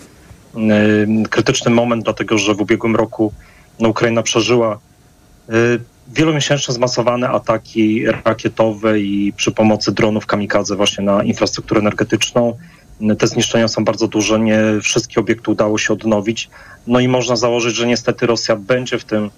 krytyczny 1.31 1.71
moment, 1.71 2.05
dlatego 2.05 2.39
że 2.39 2.55
w 2.55 2.61
ubiegłym 2.61 2.97
roku 2.97 3.33
no, 3.81 3.89
Ukraina 3.89 4.23
przeżyła 4.23 4.79
wielomiesięczne 6.09 6.75
zmasowane 6.75 7.29
ataki 7.29 8.05
rakietowe 8.25 9.01
i 9.01 9.33
przy 9.37 9.53
pomocy 9.53 9.93
dronów 9.93 10.27
kamikadze 10.27 10.77
właśnie 10.77 11.05
na 11.05 11.23
infrastrukturę 11.23 11.81
energetyczną. 11.81 12.59
Te 13.19 13.27
zniszczenia 13.27 13.69
są 13.69 13.85
bardzo 13.85 14.09
duże, 14.09 14.41
nie 14.41 14.61
wszystkie 14.83 15.21
obiekty 15.21 15.51
udało 15.51 15.79
się 15.79 15.93
odnowić. 15.93 16.51
No 16.87 17.01
i 17.01 17.09
można 17.09 17.37
założyć, 17.37 17.77
że 17.77 17.87
niestety 17.87 18.27
Rosja 18.27 18.57
będzie 18.57 18.99
w 18.99 19.05
tym, 19.05 19.31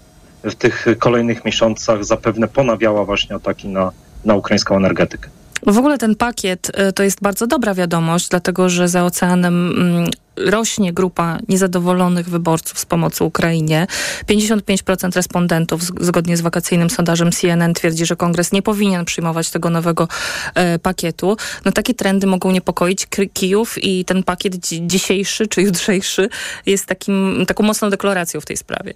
w 0.45 0.55
tych 0.55 0.87
kolejnych 0.99 1.45
miesiącach 1.45 2.05
zapewne 2.05 2.49
ponawiała 2.49 3.05
właśnie 3.05 3.37
ataki 3.37 3.69
na, 3.69 3.93
na 4.25 4.35
ukraińską 4.35 4.77
energetykę. 4.77 5.29
W 5.67 5.79
ogóle 5.79 5.99
ten 5.99 6.15
pakiet 6.17 6.73
y, 6.89 6.93
to 6.93 7.03
jest 7.03 7.21
bardzo 7.23 7.47
dobra 7.47 7.75
wiadomość, 7.75 8.29
dlatego 8.29 8.69
że 8.69 8.89
za 8.89 9.05
oceanem 9.05 9.71
mm, 9.71 10.11
rośnie 10.37 10.93
grupa 10.93 11.39
niezadowolonych 11.49 12.29
wyborców 12.29 12.79
z 12.79 12.87
pomocy 12.87 13.25
Ukrainie. 13.25 13.87
55% 14.27 15.17
respondentów, 15.17 15.83
zgodnie 15.83 16.37
z 16.37 16.41
wakacyjnym 16.41 16.91
sondażem 16.91 17.33
CNN, 17.33 17.75
twierdzi, 17.75 18.07
że 18.07 18.17
kongres 18.17 18.53
nie 18.53 18.63
powinien 18.63 19.05
przyjmować 19.05 19.51
tego 19.51 19.71
nowego 19.71 20.09
e, 20.55 20.79
pakietu. 20.79 21.37
No 21.65 21.73
takie 21.73 21.95
trendy 21.95 22.27
mogą 22.27 22.51
niepokoić 22.51 23.07
Kijów 23.33 23.85
i 23.85 24.05
ten 24.05 24.23
pakiet 24.23 24.57
dzisiejszy 24.87 25.47
czy 25.47 25.63
jutrzejszy 25.63 26.29
jest 26.67 26.87
takim, 26.87 27.45
taką 27.47 27.65
mocną 27.65 27.91
deklaracją 27.91 28.41
w 28.41 28.47
tej 28.47 28.57
sprawie. 28.57 28.95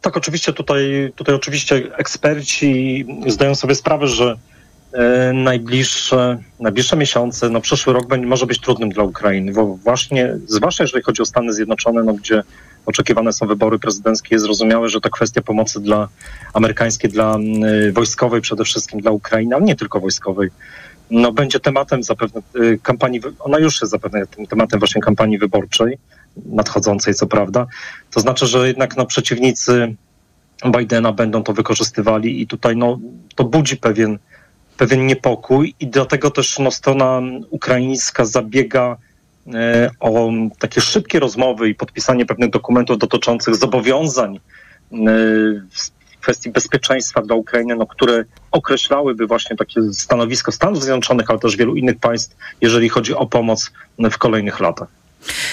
Tak, 0.00 0.16
oczywiście 0.16 0.52
tutaj, 0.52 1.12
tutaj 1.16 1.34
oczywiście 1.34 1.96
eksperci 1.96 3.06
zdają 3.26 3.54
sobie 3.54 3.74
sprawę, 3.74 4.08
że 4.08 4.36
najbliższe, 5.34 6.38
najbliższe 6.60 6.96
miesiące, 6.96 7.50
no 7.50 7.60
przyszły 7.60 7.92
rok 7.92 8.06
będzie, 8.06 8.26
może 8.26 8.46
być 8.46 8.60
trudnym 8.60 8.90
dla 8.90 9.04
Ukrainy, 9.04 9.52
bo 9.52 9.66
właśnie, 9.66 10.36
zwłaszcza 10.46 10.84
jeżeli 10.84 11.02
chodzi 11.02 11.22
o 11.22 11.26
Stany 11.26 11.52
Zjednoczone, 11.52 12.02
no 12.02 12.14
gdzie 12.14 12.42
oczekiwane 12.86 13.32
są 13.32 13.46
wybory 13.46 13.78
prezydenckie, 13.78 14.34
jest 14.34 14.44
zrozumiałe, 14.44 14.88
że 14.88 15.00
to 15.00 15.10
kwestia 15.10 15.42
pomocy 15.42 15.80
dla 15.80 16.08
amerykańskiej, 16.54 17.10
dla 17.10 17.38
y, 17.88 17.92
wojskowej 17.92 18.40
przede 18.40 18.64
wszystkim 18.64 19.00
dla 19.00 19.10
Ukrainy, 19.10 19.54
ale 19.54 19.64
nie 19.64 19.76
tylko 19.76 20.00
wojskowej, 20.00 20.50
no 21.10 21.32
będzie 21.32 21.60
tematem 21.60 22.02
zapewne 22.02 22.40
y, 22.56 22.78
kampanii, 22.82 23.20
ona 23.38 23.58
już 23.58 23.80
jest 23.80 23.90
zapewne 23.90 24.26
tym 24.26 24.46
tematem 24.46 24.78
właśnie 24.78 25.02
kampanii 25.02 25.38
wyborczej, 25.38 25.98
nadchodzącej 26.36 27.14
co 27.14 27.26
prawda. 27.26 27.66
To 28.10 28.20
znaczy, 28.20 28.46
że 28.46 28.68
jednak 28.68 28.96
no, 28.96 29.06
przeciwnicy 29.06 29.94
Bidena 30.78 31.12
będą 31.12 31.42
to 31.42 31.52
wykorzystywali 31.52 32.42
i 32.42 32.46
tutaj 32.46 32.76
no, 32.76 32.98
to 33.34 33.44
budzi 33.44 33.76
pewien 33.76 34.18
pewien 34.80 35.06
niepokój 35.06 35.74
i 35.80 35.86
dlatego 35.86 36.30
też 36.30 36.58
no, 36.58 36.70
strona 36.70 37.20
ukraińska 37.50 38.24
zabiega 38.24 38.96
e, 39.54 39.90
o 40.00 40.30
takie 40.58 40.80
szybkie 40.80 41.20
rozmowy 41.20 41.68
i 41.68 41.74
podpisanie 41.74 42.26
pewnych 42.26 42.50
dokumentów 42.50 42.98
dotyczących 42.98 43.56
zobowiązań 43.56 44.36
e, 44.36 44.40
w 45.70 46.20
kwestii 46.20 46.50
bezpieczeństwa 46.50 47.22
dla 47.22 47.36
Ukrainy, 47.36 47.76
no, 47.76 47.86
które 47.86 48.24
określałyby 48.50 49.26
właśnie 49.26 49.56
takie 49.56 49.82
stanowisko 49.92 50.52
Stanów 50.52 50.82
Zjednoczonych, 50.82 51.30
ale 51.30 51.38
też 51.38 51.56
wielu 51.56 51.76
innych 51.76 51.98
państw, 51.98 52.36
jeżeli 52.60 52.88
chodzi 52.88 53.14
o 53.14 53.26
pomoc 53.26 53.70
w 54.10 54.18
kolejnych 54.18 54.60
latach. 54.60 54.88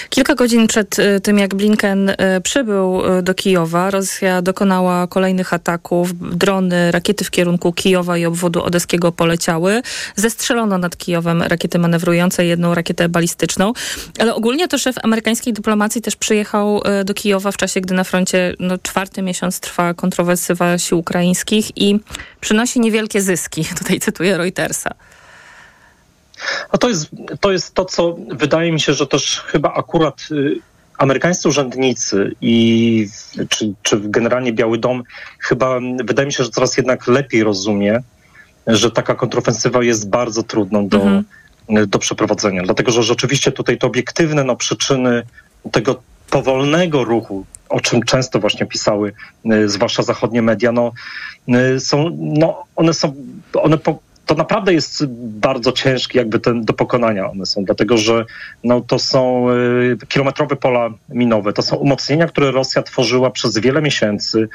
Kilka 0.08 0.34
godzin 0.34 0.66
przed 0.66 0.98
y, 0.98 1.20
tym, 1.20 1.38
jak 1.38 1.54
Blinken 1.54 2.08
y, 2.08 2.14
przybył 2.42 3.06
y, 3.18 3.22
do 3.22 3.34
Kijowa, 3.34 3.90
Rosja 3.90 4.42
dokonała 4.42 5.06
kolejnych 5.06 5.52
ataków. 5.52 6.36
Drony, 6.36 6.90
rakiety 6.90 7.24
w 7.24 7.30
kierunku 7.30 7.72
Kijowa 7.72 8.18
i 8.18 8.26
obwodu 8.26 8.62
odeskiego 8.62 9.12
poleciały. 9.12 9.82
Zestrzelono 10.16 10.78
nad 10.78 10.96
Kijowem 10.96 11.42
rakiety 11.42 11.78
manewrujące, 11.78 12.44
jedną 12.44 12.74
rakietę 12.74 13.08
balistyczną. 13.08 13.72
Ale 14.18 14.34
ogólnie 14.34 14.68
to 14.68 14.78
szef 14.78 14.96
amerykańskiej 15.02 15.52
dyplomacji 15.52 16.02
też 16.02 16.16
przyjechał 16.16 16.82
do 17.04 17.14
Kijowa 17.14 17.52
w 17.52 17.56
czasie, 17.56 17.80
gdy 17.80 17.94
na 17.94 18.04
froncie 18.04 18.54
no, 18.58 18.78
czwarty 18.78 19.22
miesiąc 19.22 19.60
trwa 19.60 19.94
kontrowersywa 19.94 20.78
sił 20.78 20.98
ukraińskich 20.98 21.76
i 21.76 22.00
przynosi 22.40 22.80
niewielkie 22.80 23.20
zyski. 23.20 23.64
Tutaj 23.78 24.00
cytuję 24.00 24.36
Reutersa. 24.36 24.90
A 26.70 26.78
to 26.78 26.88
jest, 26.88 27.06
to 27.40 27.52
jest 27.52 27.74
to, 27.74 27.84
co 27.84 28.16
wydaje 28.28 28.72
mi 28.72 28.80
się, 28.80 28.94
że 28.94 29.06
też 29.06 29.40
chyba 29.40 29.74
akurat 29.74 30.28
y, 30.30 30.60
amerykańscy 30.98 31.48
urzędnicy 31.48 32.34
i 32.40 33.06
czy, 33.48 33.74
czy 33.82 34.00
generalnie 34.00 34.52
Biały 34.52 34.78
Dom 34.78 35.02
chyba 35.40 35.80
wydaje 36.04 36.26
mi 36.26 36.32
się, 36.32 36.44
że 36.44 36.50
coraz 36.50 36.76
jednak 36.76 37.06
lepiej 37.06 37.44
rozumie, 37.44 38.02
że 38.66 38.90
taka 38.90 39.14
kontrofensywa 39.14 39.84
jest 39.84 40.10
bardzo 40.10 40.42
trudną 40.42 40.88
do, 40.88 41.02
mhm. 41.02 41.24
do 41.86 41.98
przeprowadzenia. 41.98 42.62
Dlatego, 42.62 42.92
że 42.92 43.02
rzeczywiście 43.02 43.52
tutaj 43.52 43.78
te 43.78 43.86
obiektywne 43.86 44.44
no, 44.44 44.56
przyczyny 44.56 45.22
tego 45.72 46.02
powolnego 46.30 47.04
ruchu, 47.04 47.46
o 47.68 47.80
czym 47.80 48.02
często 48.02 48.40
właśnie 48.40 48.66
pisały, 48.66 49.12
y, 49.52 49.68
zwłaszcza 49.68 50.02
zachodnie 50.02 50.42
media, 50.42 50.72
no, 50.72 50.92
y, 51.48 51.80
są, 51.80 52.16
no, 52.18 52.64
one 52.76 52.94
są, 52.94 53.14
one 53.54 53.78
po, 53.78 53.98
to 54.28 54.34
naprawdę 54.34 54.74
jest 54.74 55.06
bardzo 55.16 55.72
ciężkie 55.72 56.18
jakby 56.18 56.40
ten, 56.40 56.64
do 56.64 56.72
pokonania 56.72 57.30
one 57.30 57.46
są, 57.46 57.64
dlatego 57.64 57.96
że 57.96 58.24
no, 58.64 58.80
to 58.80 58.98
są 58.98 59.50
y, 59.50 60.06
kilometrowe 60.08 60.56
pola 60.56 60.90
minowe, 61.08 61.52
to 61.52 61.62
są 61.62 61.76
umocnienia, 61.76 62.26
które 62.26 62.50
Rosja 62.50 62.82
tworzyła 62.82 63.30
przez 63.30 63.58
wiele 63.58 63.82
miesięcy, 63.82 64.48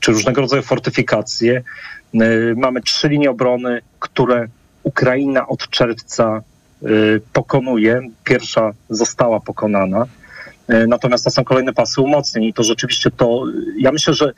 czy 0.00 0.12
różnego 0.12 0.40
rodzaju 0.40 0.62
fortyfikacje. 0.62 1.62
Y, 2.14 2.54
mamy 2.56 2.80
trzy 2.80 3.08
linie 3.08 3.30
obrony, 3.30 3.80
które 3.98 4.48
Ukraina 4.82 5.48
od 5.48 5.70
czerwca 5.70 6.42
y, 6.82 7.20
pokonuje. 7.32 8.00
Pierwsza 8.24 8.72
została 8.90 9.40
pokonana. 9.40 10.06
Natomiast 10.88 11.24
to 11.24 11.30
są 11.30 11.44
kolejne 11.44 11.72
pasy 11.72 12.00
umocnień 12.00 12.44
i 12.44 12.54
to 12.54 12.62
rzeczywiście 12.62 13.10
to, 13.10 13.44
ja 13.78 13.92
myślę, 13.92 14.14
że 14.14 14.32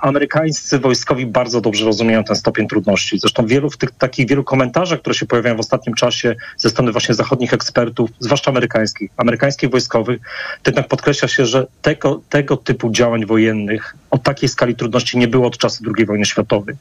amerykańscy 0.00 0.78
wojskowi 0.78 1.26
bardzo 1.26 1.60
dobrze 1.60 1.84
rozumieją 1.84 2.24
ten 2.24 2.36
stopień 2.36 2.68
trudności. 2.68 3.18
Zresztą 3.18 3.46
wielu 3.46 3.70
w 3.70 3.76
tych 3.76 3.90
takich 3.90 4.28
wielu 4.28 4.44
komentarzach, 4.44 5.00
które 5.00 5.14
się 5.14 5.26
pojawiają 5.26 5.56
w 5.56 5.60
ostatnim 5.60 5.94
czasie 5.94 6.34
ze 6.56 6.70
strony 6.70 6.92
właśnie 6.92 7.14
zachodnich 7.14 7.54
ekspertów, 7.54 8.10
zwłaszcza 8.18 8.50
amerykańskich, 8.50 9.10
amerykańskich 9.16 9.70
wojskowych, 9.70 10.20
to 10.62 10.70
jednak 10.70 10.88
podkreśla 10.88 11.28
się, 11.28 11.46
że 11.46 11.66
tego, 11.82 12.20
tego 12.28 12.56
typu 12.56 12.90
działań 12.90 13.26
wojennych 13.26 13.96
o 14.10 14.18
takiej 14.18 14.48
skali 14.48 14.76
trudności 14.76 15.18
nie 15.18 15.28
było 15.28 15.46
od 15.46 15.58
czasu 15.58 15.84
II 15.96 16.06
wojny 16.06 16.24
światowej. 16.24 16.74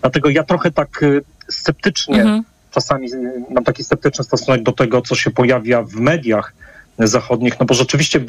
Dlatego 0.00 0.28
ja 0.30 0.42
trochę 0.44 0.70
tak 0.70 1.02
e, 1.02 1.06
sceptycznie 1.48 2.22
Mhm. 2.22 2.44
czasami 2.70 3.12
e, 3.12 3.16
mam 3.50 3.64
taki 3.64 3.84
sceptyczny 3.84 4.24
stosunek 4.24 4.62
do 4.62 4.72
tego, 4.72 5.02
co 5.02 5.14
się 5.14 5.30
pojawia 5.30 5.82
w 5.82 5.94
mediach 5.94 6.52
zachodnich, 6.98 7.60
no 7.60 7.66
bo 7.66 7.74
rzeczywiście 7.74 8.20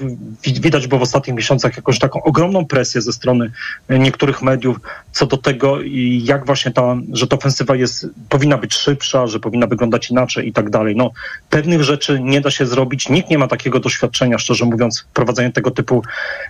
wi- 0.44 0.62
widać 0.62 0.88
było 0.88 1.00
w 1.00 1.04
ostatnich 1.04 1.36
miesiącach 1.36 1.78
jakąś 1.78 2.00
taką 2.00 2.24
ogromną 2.24 2.66
presję 2.66 3.02
ze 3.02 3.14
strony 3.14 3.52
niektórych 3.90 4.42
mediów 4.42 4.78
co 5.12 5.26
do 5.26 5.38
tego, 5.38 5.78
jak 6.24 6.46
właśnie 6.46 6.72
ta, 6.72 6.96
że 7.14 7.28
ta 7.28 7.36
ofensywa 7.36 7.76
jest, 7.76 8.08
powinna 8.30 8.58
być 8.58 8.74
szybsza, 8.74 9.28
że 9.28 9.40
powinna 9.40 9.68
wyglądać 9.68 10.10
inaczej 10.10 10.48
i 10.48 10.54
tak 10.54 10.70
dalej. 10.70 10.96
No, 10.96 11.12
pewnych 11.50 11.84
rzeczy 11.84 12.20
nie 12.22 12.42
da 12.42 12.52
się 12.52 12.66
zrobić. 12.66 13.10
Nikt 13.10 13.30
nie 13.30 13.38
ma 13.38 13.48
takiego 13.48 13.80
doświadczenia, 13.80 14.38
szczerze 14.38 14.66
mówiąc, 14.66 15.00
w 15.00 15.06
prowadzeniu 15.14 15.52
tego 15.52 15.72
typu 15.72 16.04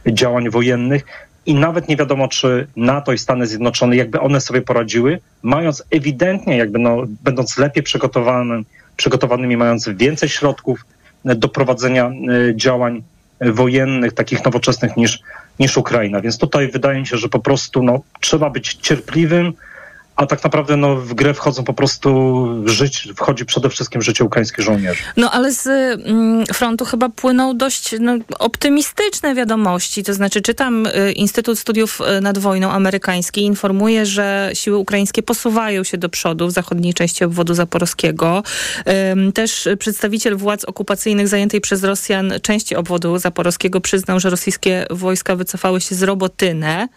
działań 0.07 0.49
wojennych. 0.49 1.03
I 1.45 1.53
nawet 1.53 1.87
nie 1.87 1.97
wiadomo, 1.97 2.27
czy 2.27 2.67
NATO 2.75 3.13
i 3.13 3.17
Stany 3.17 3.47
Zjednoczone, 3.47 3.95
jakby 3.95 4.19
one 4.19 4.41
sobie 4.41 4.61
poradziły, 4.61 5.19
mając 5.43 5.83
ewidentnie, 5.91 6.57
jakby 6.57 6.79
no, 6.79 7.03
będąc 7.23 7.57
lepiej 7.57 7.83
przygotowanym, 7.83 8.65
przygotowanymi, 8.97 9.57
mając 9.57 9.89
więcej 9.89 10.29
środków 10.29 10.85
do 11.25 11.49
prowadzenia 11.49 12.05
e, 12.05 12.55
działań 12.55 13.03
wojennych, 13.41 14.13
takich 14.13 14.45
nowoczesnych 14.45 14.97
niż, 14.97 15.19
niż 15.59 15.77
Ukraina. 15.77 16.21
Więc 16.21 16.37
tutaj 16.37 16.71
wydaje 16.71 16.99
mi 16.99 17.07
się, 17.07 17.17
że 17.17 17.29
po 17.29 17.39
prostu 17.39 17.83
no, 17.83 18.01
trzeba 18.19 18.49
być 18.49 18.73
cierpliwym, 18.73 19.53
a 20.19 20.25
tak 20.25 20.43
naprawdę 20.43 20.77
no, 20.77 20.95
w 20.95 21.13
grę 21.13 21.33
wchodzą 21.33 21.63
po 21.63 21.73
prostu 21.73 22.47
żyć, 22.65 23.07
wchodzi 23.15 23.45
przede 23.45 23.69
wszystkim 23.69 24.01
życie 24.01 24.23
ukraińskich 24.23 24.65
żołnierzy. 24.65 25.03
No 25.17 25.31
ale 25.31 25.51
z 25.51 25.67
mm, 25.67 26.45
frontu 26.45 26.85
chyba 26.85 27.09
płyną 27.09 27.57
dość 27.57 27.95
no, 27.99 28.17
optymistyczne 28.39 29.35
wiadomości. 29.35 30.03
To 30.03 30.13
znaczy, 30.13 30.41
czytam 30.41 30.85
y, 30.85 31.11
Instytut 31.11 31.59
Studiów 31.59 32.01
y, 32.17 32.21
nad 32.21 32.37
Wojną 32.37 32.71
amerykański 32.71 33.43
informuje, 33.43 34.05
że 34.05 34.51
siły 34.53 34.77
ukraińskie 34.77 35.23
posuwają 35.23 35.83
się 35.83 35.97
do 35.97 36.09
przodu 36.09 36.47
w 36.47 36.51
zachodniej 36.51 36.93
części 36.93 37.23
obwodu 37.23 37.53
zaporowskiego. 37.53 38.43
Też 39.33 39.67
przedstawiciel 39.79 40.35
władz 40.37 40.65
okupacyjnych 40.65 41.27
zajętej 41.27 41.61
przez 41.61 41.83
Rosjan 41.83 42.33
części 42.41 42.75
obwodu 42.75 43.17
zaporowskiego 43.17 43.81
przyznał, 43.81 44.19
że 44.19 44.29
rosyjskie 44.29 44.85
wojska 44.89 45.35
wycofały 45.35 45.81
się 45.81 45.95
z 45.95 46.03
Robotynę, 46.03 46.87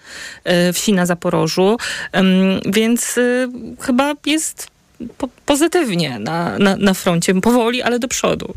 y, 0.68 0.72
wsi 0.72 0.92
na 0.92 1.06
Zaporożu. 1.06 1.76
Ym, 2.16 2.72
więc 3.16 3.18
y, 3.18 3.48
chyba 3.80 4.14
jest 4.26 4.66
po, 5.18 5.28
pozytywnie 5.46 6.18
na, 6.18 6.58
na, 6.58 6.76
na 6.76 6.94
froncie, 6.94 7.34
powoli, 7.34 7.82
ale 7.82 7.98
do 7.98 8.08
przodu. 8.08 8.54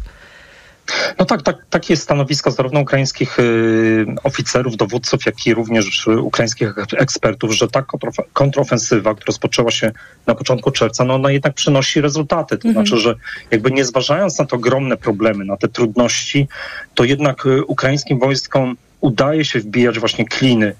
No 1.19 1.25
tak, 1.25 1.41
tak, 1.41 1.55
takie 1.69 1.93
jest 1.93 2.03
stanowisko 2.03 2.51
zarówno 2.51 2.79
ukraińskich 2.79 3.39
y, 3.39 4.05
oficerów, 4.23 4.77
dowódców, 4.77 5.25
jak 5.25 5.47
i 5.47 5.53
również 5.53 6.07
ukraińskich 6.07 6.73
ekspertów, 6.97 7.51
że 7.51 7.67
ta 7.67 7.81
kontrof- 7.81 8.23
kontrofensywa, 8.33 9.13
która 9.13 9.25
rozpoczęła 9.27 9.71
się 9.71 9.91
na 10.27 10.35
początku 10.35 10.71
czerwca, 10.71 11.03
no 11.05 11.13
ona 11.15 11.31
jednak 11.31 11.53
przynosi 11.53 12.01
rezultaty. 12.01 12.57
To 12.57 12.67
Mhm. 12.67 12.85
znaczy, 12.87 13.01
że 13.01 13.15
jakby 13.51 13.71
nie 13.71 13.85
zważając 13.85 14.39
na 14.39 14.45
te 14.45 14.55
ogromne 14.55 14.97
problemy, 14.97 15.45
na 15.45 15.57
te 15.57 15.67
trudności, 15.67 16.47
to 16.93 17.03
jednak 17.03 17.45
y, 17.45 17.65
ukraińskim 17.65 18.19
wojskom 18.19 18.77
udaje 19.01 19.45
się 19.45 19.59
wbijać 19.59 19.99
właśnie 19.99 20.25
kliny 20.25 20.75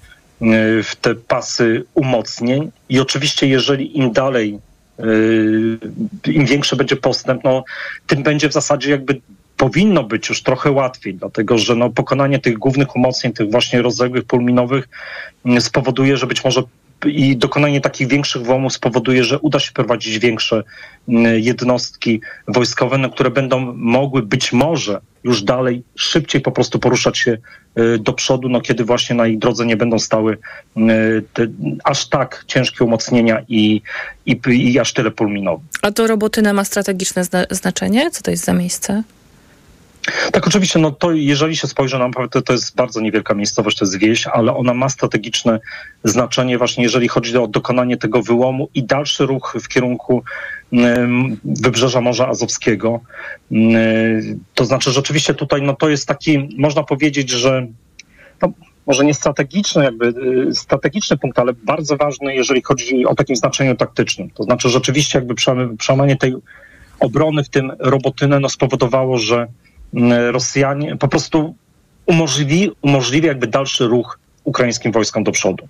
w 0.84 0.92
te 1.00 1.14
pasy 1.14 1.84
umocnień. 1.94 2.70
I 2.88 3.00
oczywiście 3.00 3.46
jeżeli 3.46 3.98
im 3.98 4.12
dalej 4.12 4.58
y, 5.00 5.78
im 6.26 6.46
większy 6.46 6.76
będzie 6.76 6.96
postęp, 6.96 7.44
no, 7.44 7.64
tym 8.06 8.22
będzie 8.22 8.48
w 8.48 8.52
zasadzie 8.52 8.90
jakby 8.90 9.20
powinno 9.56 10.04
być 10.04 10.28
już 10.28 10.42
trochę 10.42 10.70
łatwiej, 10.70 11.14
dlatego 11.14 11.58
że 11.58 11.76
no, 11.76 11.90
pokonanie 11.90 12.38
tych 12.38 12.58
głównych 12.58 12.96
umocnień, 12.96 13.32
tych 13.32 13.50
właśnie 13.50 13.82
rozległych 13.82 14.24
pól 14.24 14.44
minowych 14.44 14.88
mm, 15.44 15.60
spowoduje, 15.60 16.16
że 16.16 16.26
być 16.26 16.44
może 16.44 16.62
i 17.04 17.36
dokonanie 17.36 17.80
takich 17.80 18.08
większych 18.08 18.42
włamów 18.42 18.72
spowoduje, 18.72 19.24
że 19.24 19.38
uda 19.38 19.58
się 19.58 19.72
prowadzić 19.72 20.18
większe 20.18 20.62
mm, 21.08 21.40
jednostki 21.40 22.20
wojskowe, 22.48 22.98
no, 22.98 23.10
które 23.10 23.30
będą 23.30 23.74
mogły 23.76 24.22
być 24.22 24.52
może 24.52 25.00
już 25.24 25.42
dalej 25.42 25.82
szybciej 25.96 26.40
po 26.40 26.52
prostu 26.52 26.78
poruszać 26.78 27.18
się 27.18 27.38
y, 27.78 27.98
do 27.98 28.12
przodu, 28.12 28.48
no, 28.48 28.60
kiedy 28.60 28.84
właśnie 28.84 29.16
na 29.16 29.26
ich 29.26 29.38
drodze 29.38 29.66
nie 29.66 29.76
będą 29.76 29.98
stały 29.98 30.38
y, 30.76 30.80
te, 31.32 31.46
aż 31.84 32.08
tak 32.08 32.44
ciężkie 32.46 32.84
umocnienia 32.84 33.42
i, 33.48 33.82
i, 34.26 34.40
i 34.46 34.78
aż 34.78 34.92
tyle 34.92 35.10
pól 35.10 35.32
minowych. 35.32 35.66
A 35.82 35.90
to 35.90 36.06
Robotyna 36.06 36.52
ma 36.52 36.64
strategiczne 36.64 37.24
zna- 37.24 37.46
znaczenie? 37.50 38.10
Co 38.10 38.22
to 38.22 38.30
jest 38.30 38.44
za 38.44 38.52
miejsce? 38.52 39.02
Tak, 40.32 40.46
oczywiście, 40.46 40.78
no 40.78 40.90
to 40.90 41.12
jeżeli 41.12 41.56
się 41.56 41.66
spojrzy 41.66 41.98
na 41.98 42.10
to, 42.30 42.42
to 42.42 42.52
jest 42.52 42.76
bardzo 42.76 43.00
niewielka 43.00 43.34
miejscowość, 43.34 43.78
to 43.78 43.84
jest 43.84 43.98
wieś, 43.98 44.26
ale 44.26 44.56
ona 44.56 44.74
ma 44.74 44.88
strategiczne 44.88 45.60
znaczenie 46.04 46.58
właśnie 46.58 46.84
jeżeli 46.84 47.08
chodzi 47.08 47.36
o 47.36 47.48
dokonanie 47.48 47.96
tego 47.96 48.22
wyłomu 48.22 48.68
i 48.74 48.84
dalszy 48.84 49.26
ruch 49.26 49.56
w 49.62 49.68
kierunku 49.68 50.22
ym, 50.72 51.40
wybrzeża 51.44 52.00
Morza 52.00 52.28
Azowskiego. 52.28 53.00
Yy, 53.50 54.38
To 54.54 54.64
znaczy 54.64 54.90
rzeczywiście 54.90 55.34
tutaj, 55.34 55.62
no 55.62 55.76
to 55.76 55.88
jest 55.88 56.08
taki, 56.08 56.48
można 56.58 56.82
powiedzieć, 56.82 57.30
że 57.30 57.66
no, 58.42 58.52
może 58.86 59.04
nie 59.04 59.14
strategiczny, 59.14 59.84
jakby 59.84 60.06
y, 60.48 60.54
strategiczny 60.54 61.16
punkt, 61.16 61.38
ale 61.38 61.52
bardzo 61.52 61.96
ważny, 61.96 62.34
jeżeli 62.34 62.62
chodzi 62.62 63.06
o 63.06 63.14
takim 63.14 63.36
znaczeniu 63.36 63.76
taktycznym. 63.76 64.30
To 64.30 64.42
znaczy 64.42 64.68
rzeczywiście 64.68 65.18
jakby 65.18 65.34
przełamanie 65.78 66.16
tej 66.16 66.34
obrony, 67.00 67.44
w 67.44 67.48
tym 67.48 67.72
robotynę, 67.78 68.40
no 68.40 68.48
spowodowało, 68.48 69.18
że 69.18 69.36
mm, 69.36 69.48
Rosjanie 70.30 70.96
po 70.96 71.08
prostu 71.08 71.54
umożliwi, 72.06 72.70
umożliwi 72.82 73.26
jakby 73.26 73.46
dalszy 73.46 73.86
ruch 73.86 74.18
ukraińskim 74.44 74.92
wojskom 74.92 75.24
do 75.24 75.32
przodu. 75.32 75.68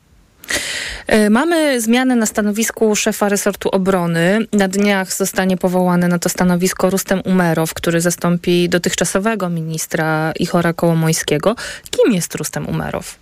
E, 1.07 1.31
Mamy 1.31 1.81
zmianę 1.81 2.17
na 2.17 2.27
stanowisku 2.27 2.97
szefa 2.97 3.29
resortu 3.29 3.69
obrony. 3.69 4.39
Na 4.53 4.69
dniach 4.69 5.13
zostanie 5.13 5.57
powołany 5.57 6.09
na 6.09 6.19
to 6.19 6.29
stanowisko 6.29 6.91
Rustem 6.91 7.21
Umerow, 7.25 7.75
który 7.75 8.01
zastąpi 8.01 8.69
dotychczasowego 8.69 9.49
ministra 9.49 10.33
Ichora 10.39 10.73
Kołomojskiego. 10.73 11.57
Kim 11.91 12.13
jest 12.15 12.35
Rustem 12.35 12.69
Umerow? 12.69 13.15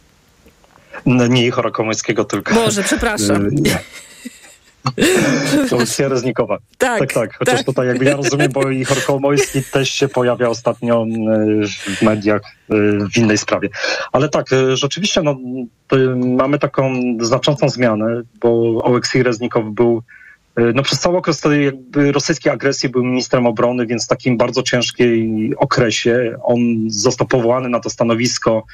N- 1.07 1.33
Nie 1.33 1.47
Ichora 1.47 1.71
Komońskiego, 1.71 2.25
tylko... 2.25 2.55
Boże, 2.55 2.83
przepraszam. 2.83 3.51
Jest 5.81 6.01
Reznikowa. 6.01 6.59
Tak, 6.79 6.99
tak, 6.99 7.13
tak. 7.13 7.39
Chociaż 7.39 7.57
tak. 7.57 7.67
tutaj 7.67 7.87
jakby 7.87 8.05
ja 8.05 8.17
rozumiem, 8.17 8.53
bo 8.53 8.71
Ichor 8.71 9.05
Kołomojski 9.05 9.63
też 9.63 9.91
się 9.91 10.09
pojawia 10.09 10.49
ostatnio 10.49 11.07
y, 11.07 11.67
w 11.97 12.03
mediach 12.03 12.43
y, 12.43 12.75
w 13.13 13.17
innej 13.17 13.39
sprawie. 13.39 13.69
Ale 14.13 14.29
tak, 14.29 14.53
y, 14.53 14.77
rzeczywiście 14.77 15.23
no, 15.23 15.37
mamy 16.17 16.59
taką 16.59 16.93
znaczącą 17.21 17.69
zmianę, 17.69 18.23
bo 18.41 18.83
Oleksij 18.85 19.23
Reznikow 19.23 19.65
był 19.71 20.03
no, 20.75 20.83
przez 20.83 21.01
cały 21.01 21.17
okres 21.17 21.41
tej 21.41 21.73
rosyjskiej 22.13 22.53
agresji 22.53 22.89
był 22.89 23.05
ministrem 23.05 23.47
obrony, 23.47 23.87
więc 23.87 24.05
w 24.05 24.09
takim 24.09 24.37
bardzo 24.37 24.63
ciężkiej 24.63 25.53
okresie 25.57 26.37
on 26.43 26.61
został 26.87 27.27
powołany 27.27 27.69
na 27.69 27.81
to 27.81 27.91
stanowisko 27.91 28.65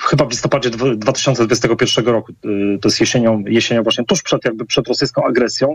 chyba 0.00 0.24
w 0.24 0.30
listopadzie 0.30 0.70
dwa- 0.70 0.96
2021 0.96 2.04
roku, 2.08 2.32
y, 2.32 2.78
to 2.80 2.88
jest 2.88 3.00
jesienią, 3.00 3.44
jesienią 3.46 3.82
właśnie 3.82 4.04
tuż 4.04 4.22
przed, 4.22 4.44
jakby 4.44 4.66
przed 4.66 4.88
rosyjską 4.88 5.24
agresją. 5.24 5.74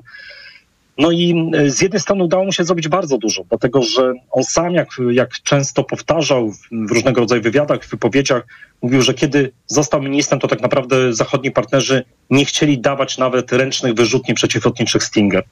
No 0.98 1.12
i 1.12 1.52
y, 1.56 1.72
z 1.72 1.82
jednej 1.82 2.00
strony 2.02 2.24
udało 2.24 2.46
mu 2.46 2.52
się 2.52 2.64
zrobić 2.64 2.88
bardzo 2.88 3.18
dużo, 3.18 3.44
dlatego 3.50 3.82
że 3.82 4.14
on 4.32 4.44
sam, 4.44 4.74
jak, 4.74 4.88
jak 5.12 5.30
często 5.44 5.84
powtarzał 5.84 6.52
w, 6.52 6.58
różnego 6.90 7.22
rodzaju 7.22 7.42
wywiadach, 7.42 7.84
w 7.86 7.90
wypowiedziach, 7.90 8.44
mówił, 8.82 9.02
że 9.02 9.14
kiedy 9.14 9.52
został 9.68 10.02
ministrem, 10.02 10.40
to 10.40 10.48
tak 10.48 10.62
naprawdę 10.62 11.14
zachodni 11.14 11.52
partnerzy 11.52 12.04
nie 12.30 12.46
chcieli 12.46 12.80
dawać 12.80 13.18
nawet 13.18 13.52
ręcznych 13.52 13.94
wyrzutni 13.94 14.34
przeciwlotniczych 14.34 15.04
Stinger. 15.04 15.44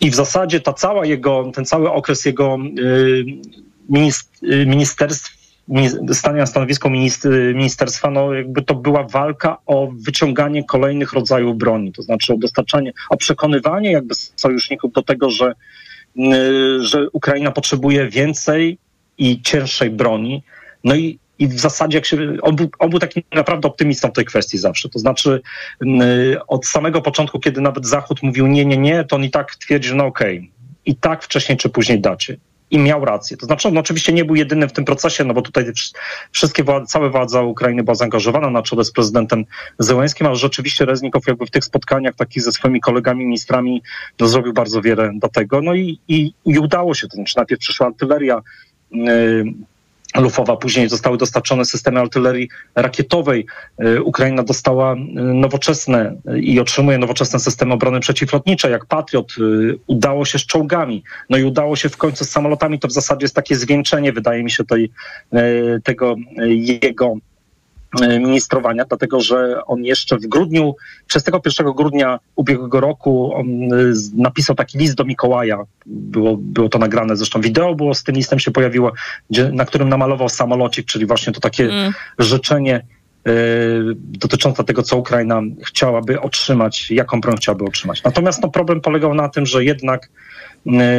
I 0.00 0.10
w 0.10 0.14
zasadzie 0.14 0.60
ta 0.60 0.72
cała 0.72 1.06
jego, 1.06 1.50
ten 1.54 1.64
cały 1.64 1.92
okres 1.92 2.24
jego 2.24 2.58
y, 2.78 3.24
y, 4.42 4.66
ministerstw, 4.66 5.30
mini- 5.30 5.37
stania 6.12 6.44
minist, 6.90 7.28
ministerstwa, 7.54 8.10
no 8.10 8.34
jakby 8.34 8.62
to 8.62 8.74
była 8.74 9.02
walka 9.02 9.58
o 9.66 9.88
wyciąganie 10.06 10.64
kolejnych 10.64 11.12
rodzajów 11.12 11.58
broni, 11.58 11.92
to 11.92 12.02
znaczy 12.02 12.32
o 12.32 12.36
dostarczanie, 12.36 12.92
o 13.10 13.16
przekonywanie 13.16 13.92
jakby 13.92 14.14
sojuszników 14.14 14.92
do 14.92 15.02
tego, 15.02 15.30
że, 15.30 15.52
y, 16.18 16.84
że 16.84 17.10
Ukraina 17.12 17.50
potrzebuje 17.50 18.08
więcej 18.08 18.78
i 19.18 19.42
cięższej 19.42 19.90
broni. 19.90 20.42
No 20.84 20.94
i, 20.94 21.18
i 21.38 21.48
w 21.48 21.60
zasadzie 21.60 21.98
jak 21.98 22.06
się, 22.06 22.16
on, 22.42 22.56
był, 22.90 22.98
takim 22.98 23.22
naprawdę 23.34 23.68
optymistą 23.68 24.08
w 24.08 24.12
tej 24.12 24.24
kwestii 24.24 24.58
zawsze. 24.58 24.88
To 24.88 24.98
znaczy 24.98 25.40
y, 25.82 26.46
od 26.46 26.66
samego 26.66 27.02
początku, 27.02 27.40
kiedy 27.40 27.60
nawet 27.60 27.86
Zachód 27.86 28.22
mówił 28.22 28.46
nie, 28.46 28.64
nie, 28.64 28.76
nie, 28.76 29.04
to 29.04 29.16
on 29.16 29.24
i 29.24 29.30
tak 29.30 29.56
twierdził, 29.56 29.96
no 29.96 30.06
okej, 30.06 30.50
i 30.86 30.96
tak 30.96 31.24
wcześniej 31.24 31.58
czy 31.58 31.68
później 31.68 32.00
dacie. 32.00 32.36
I 32.70 32.78
miał 32.78 33.04
rację. 33.04 33.36
To 33.36 33.46
znaczy, 33.46 33.68
on 33.68 33.78
oczywiście 33.78 34.12
nie 34.12 34.24
był 34.24 34.34
jedynym 34.34 34.68
w 34.68 34.72
tym 34.72 34.84
procesie, 34.84 35.24
no 35.24 35.34
bo 35.34 35.42
tutaj 35.42 35.64
wszystkie 36.32 36.64
cała 36.86 37.08
władza 37.08 37.42
Ukrainy 37.42 37.82
była 37.82 37.94
zaangażowana 37.94 38.50
na 38.50 38.62
czele 38.62 38.84
z 38.84 38.92
prezydentem 38.92 39.44
Zełenskim, 39.78 40.26
ale 40.26 40.36
rzeczywiście 40.36 40.84
Reznikow 40.84 41.26
jakby 41.26 41.46
w 41.46 41.50
tych 41.50 41.64
spotkaniach 41.64 42.14
takich 42.14 42.42
ze 42.42 42.52
swoimi 42.52 42.80
kolegami, 42.80 43.24
ministrami, 43.24 43.82
no, 44.20 44.28
zrobił 44.28 44.52
bardzo 44.52 44.82
wiele 44.82 45.10
do 45.14 45.28
tego. 45.28 45.62
No 45.62 45.74
i, 45.74 45.98
i, 46.08 46.32
i 46.44 46.58
udało 46.58 46.94
się. 46.94 47.08
To 47.08 47.14
znaczy, 47.14 47.34
najpierw 47.36 47.60
przyszła 47.60 47.86
artyleria, 47.86 48.42
yy, 48.90 49.44
lufowa. 50.20 50.56
Później 50.56 50.88
zostały 50.88 51.18
dostarczone 51.18 51.64
systemy 51.64 52.00
artylerii 52.00 52.48
rakietowej. 52.74 53.46
Y, 53.84 54.02
Ukraina 54.02 54.42
dostała 54.42 54.94
y, 54.94 54.98
nowoczesne 55.16 56.14
i 56.36 56.60
otrzymuje 56.60 56.98
nowoczesne 56.98 57.38
systemy 57.38 57.74
obrony 57.74 58.00
przeciwlotniczej, 58.00 58.72
jak 58.72 58.86
Patriot. 58.86 59.32
Y, 59.38 59.78
udało 59.86 60.24
się 60.24 60.38
z 60.38 60.46
czołgami. 60.46 61.02
No 61.30 61.38
i 61.38 61.44
udało 61.44 61.76
się 61.76 61.88
w 61.88 61.96
końcu 61.96 62.24
z 62.24 62.30
samolotami. 62.30 62.78
To 62.78 62.88
w 62.88 62.92
zasadzie 62.92 63.24
jest 63.24 63.34
takie 63.34 63.56
zwieńczenie, 63.56 64.12
wydaje 64.12 64.44
mi 64.44 64.50
się, 64.50 64.64
tej, 64.64 64.90
tego 65.84 66.16
jego 66.48 67.16
ministrowania, 68.20 68.84
dlatego 68.84 69.20
że 69.20 69.64
on 69.66 69.84
jeszcze 69.84 70.16
w 70.16 70.26
grudniu, 70.26 70.74
31 71.06 71.72
grudnia 71.72 72.18
ubiegłego 72.36 72.80
roku 72.80 73.34
on 73.34 73.46
e, 73.72 73.76
napisał 74.16 74.56
taki 74.56 74.78
list 74.78 74.94
do 74.94 75.04
Mikołaja. 75.04 75.58
Było, 75.86 76.36
było 76.36 76.68
to 76.68 76.78
nagrane, 76.78 77.16
zresztą 77.16 77.40
wideo 77.40 77.74
było 77.74 77.94
z 77.94 78.04
tym 78.04 78.14
listem 78.14 78.38
się 78.38 78.50
pojawiło, 78.50 78.92
gdzie, 79.30 79.52
na 79.52 79.64
którym 79.64 79.88
namalował 79.88 80.28
samolocik, 80.28 80.86
czyli 80.86 81.06
właśnie 81.06 81.32
to 81.32 81.40
takie 81.40 81.64
mm. 81.64 81.92
życzenie 82.18 82.76
y, 83.28 83.32
dotyczące 83.96 84.64
tego, 84.64 84.82
co 84.82 84.96
Ukraina 84.96 85.40
chciałaby 85.64 86.20
otrzymać, 86.20 86.90
jaką 86.90 87.20
broń 87.20 87.36
chciałaby 87.36 87.64
otrzymać. 87.64 88.02
Natomiast 88.02 88.42
no, 88.42 88.48
problem 88.48 88.80
polegał 88.80 89.14
na 89.14 89.28
tym, 89.28 89.46
że 89.46 89.64
jednak 89.64 90.08
E, 90.08 90.47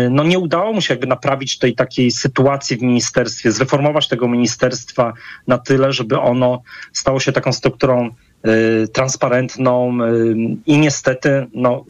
no 0.10 0.24
nie 0.24 0.40
udało 0.40 0.74
mu 0.74 0.82
się 0.82 0.94
jakby 0.94 1.08
naprawić 1.08 1.58
tej 1.58 1.76
takiej 1.76 2.12
sytuacji 2.12 2.78
w 2.78 2.82
ministerstwie, 2.82 3.52
zreformować 3.52 4.08
tego 4.08 4.28
ministerstwa 4.28 5.14
na 5.48 5.58
tyle, 5.58 5.94
żeby 5.94 6.20
ono 6.20 6.62
stało 6.94 7.20
się 7.20 7.32
taką 7.32 7.54
strukturą 7.54 8.10
y, 8.48 8.88
transparentną 8.88 9.98
y, 10.04 10.36
i 10.66 10.78
niestety 10.78 11.48
no, 11.54 11.86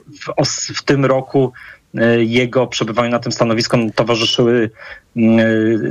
w, 0.46 0.78
w 0.78 0.84
tym 0.84 1.06
roku 1.06 1.54
E, 1.54 1.79
jego 2.18 2.68
przebywaniu 2.68 3.12
na 3.12 3.20
tym 3.20 3.32
stanowisku 3.32 3.78
towarzyszyły 3.96 4.70
mm, 5.16 5.40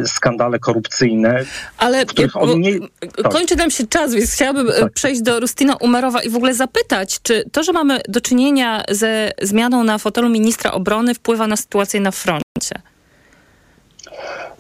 e, 0.01 0.07
skandale 0.07 0.59
korupcyjne. 0.59 1.45
Ale 1.79 2.05
on 2.35 2.61
nie... 2.61 2.79
Tak. 3.23 3.33
kończy 3.33 3.57
nam 3.57 3.71
się 3.71 3.87
czas, 3.87 4.15
więc 4.15 4.33
chciałabym 4.33 4.69
e, 4.69 4.81
tak. 4.81 4.93
przejść 4.93 5.23
do 5.23 5.41
Rustina 5.41 5.77
Umerowa 5.77 6.23
i 6.23 6.31
w 6.31 6.37
ogóle 6.37 6.55
zapytać, 6.55 7.19
czy 7.23 7.45
to, 7.53 7.63
że 7.63 7.73
mamy 7.73 8.01
do 8.09 8.21
czynienia 8.21 8.85
ze 8.91 9.31
zmianą 9.43 9.85
na 9.85 9.99
fotelu 9.99 10.29
ministra 10.29 10.73
obrony 10.73 11.15
wpływa 11.15 11.47
na 11.47 11.57
sytuację 11.57 12.01
na 12.01 12.11
froncie? 12.11 12.83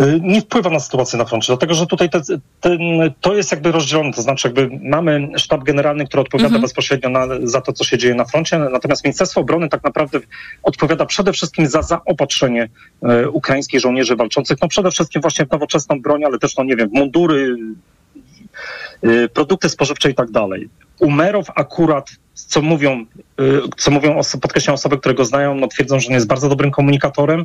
Y, 0.01 0.21
nie 0.23 0.41
wpływa 0.41 0.71
na 0.71 0.81
sytuację 0.81 1.19
na 1.19 1.25
froncie, 1.25 1.47
dlatego 1.47 1.75
że 1.75 1.87
tutaj 1.87 2.11
te, 2.11 2.21
ten, 2.61 2.79
to 3.21 3.35
jest 3.35 3.51
jakby 3.51 3.73
rozdzielone, 3.73 4.13
to 4.13 4.23
znaczy 4.23 4.49
jakby 4.49 4.69
mamy 4.83 5.29
sztab 5.37 5.65
generalny, 5.65 6.07
który 6.07 6.21
odpowiada 6.21 6.49
mhm. 6.49 6.63
bezpośrednio 6.63 7.11
na, 7.11 7.27
za 7.43 7.61
to, 7.61 7.73
co 7.73 7.85
się 7.85 7.99
dzieje 7.99 8.15
na 8.15 8.25
froncie, 8.25 8.59
natomiast 8.59 9.05
Ministerstwo 9.05 9.41
Obrony 9.41 9.69
tak 9.69 9.85
naprawdę 9.85 10.21
odpowiada 10.63 11.07
przede 11.07 11.33
wszystkim 11.33 11.67
za 11.67 11.83
zaopatrzenie 11.83 12.69
e, 13.03 13.29
ukraińskich 13.29 13.81
żołnierzy 13.81 14.17
walczących, 14.17 14.59
no 14.63 14.69
przede 14.69 14.91
wszystkim 14.91 15.23
właśnie 15.23 15.47
w 15.47 15.51
nowoczesną 15.51 16.01
broń, 16.01 16.25
ale 16.25 16.39
też, 16.39 16.57
no 16.57 16.65
nie 16.65 16.77
wiem, 16.77 16.89
w 16.89 16.93
mundury, 16.93 17.57
e, 19.03 19.29
produkty 19.29 19.69
spożywcze 19.69 20.11
i 20.11 20.15
tak 20.15 20.31
dalej. 20.31 20.69
Umerow 21.01 21.51
akurat 21.55 22.11
co 22.47 22.63
mówią, 22.63 23.05
y, 23.41 23.61
co 23.77 23.91
mówią 23.91 24.19
oso- 24.19 24.39
podkreślam 24.39 24.75
osoby, 24.75 24.99
które 24.99 25.15
go 25.15 25.25
znają, 25.25 25.55
no 25.55 25.69
twierdzą, 25.69 26.01
że 26.01 26.09
on 26.09 26.15
jest 26.15 26.27
bardzo 26.27 26.49
dobrym 26.49 26.71
komunikatorem, 26.71 27.41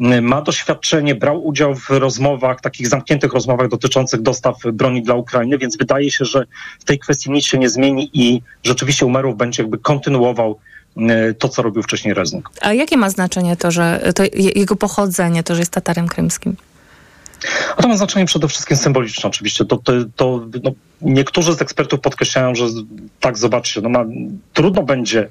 y, 0.00 0.22
ma 0.22 0.42
doświadczenie, 0.42 1.14
brał 1.14 1.46
udział 1.46 1.74
w 1.74 1.90
rozmowach, 1.90 2.60
takich 2.60 2.88
zamkniętych 2.88 3.32
rozmowach 3.32 3.68
dotyczących 3.68 4.22
dostaw 4.22 4.56
broni 4.72 5.02
dla 5.02 5.14
Ukrainy, 5.14 5.58
więc 5.58 5.76
wydaje 5.76 6.10
się, 6.10 6.24
że 6.24 6.44
w 6.80 6.84
tej 6.84 6.98
kwestii 6.98 7.30
nic 7.30 7.44
się 7.44 7.58
nie 7.58 7.68
zmieni 7.68 8.10
i 8.12 8.42
rzeczywiście 8.64 9.06
Umerów 9.06 9.36
będzie 9.36 9.62
jakby 9.62 9.78
kontynuował 9.78 10.58
y, 10.96 11.34
to, 11.38 11.48
co 11.48 11.62
robił 11.62 11.82
wcześniej 11.82 12.14
Reznik. 12.14 12.48
A 12.60 12.72
jakie 12.72 12.96
ma 12.96 13.10
znaczenie 13.10 13.56
to, 13.56 13.70
że 13.70 14.12
to 14.14 14.22
jego 14.36 14.76
pochodzenie, 14.76 15.42
to, 15.42 15.54
że 15.54 15.60
jest 15.60 15.72
Tatarem 15.72 16.08
krymskim? 16.08 16.56
A 17.76 17.82
to 17.82 17.88
ma 17.88 17.96
znaczenie 17.96 18.26
przede 18.26 18.48
wszystkim 18.48 18.76
symboliczne 18.76 19.28
oczywiście. 19.28 19.64
To, 19.64 19.76
to, 19.76 19.92
to 20.16 20.46
no, 20.62 20.70
niektórzy 21.00 21.54
z 21.54 21.62
ekspertów 21.62 22.00
podkreślają, 22.00 22.54
że 22.54 22.64
tak, 23.20 23.38
zobaczcie, 23.38 23.80
no 23.80 23.88
ma, 23.88 24.04
trudno 24.52 24.82
będzie 24.82 25.28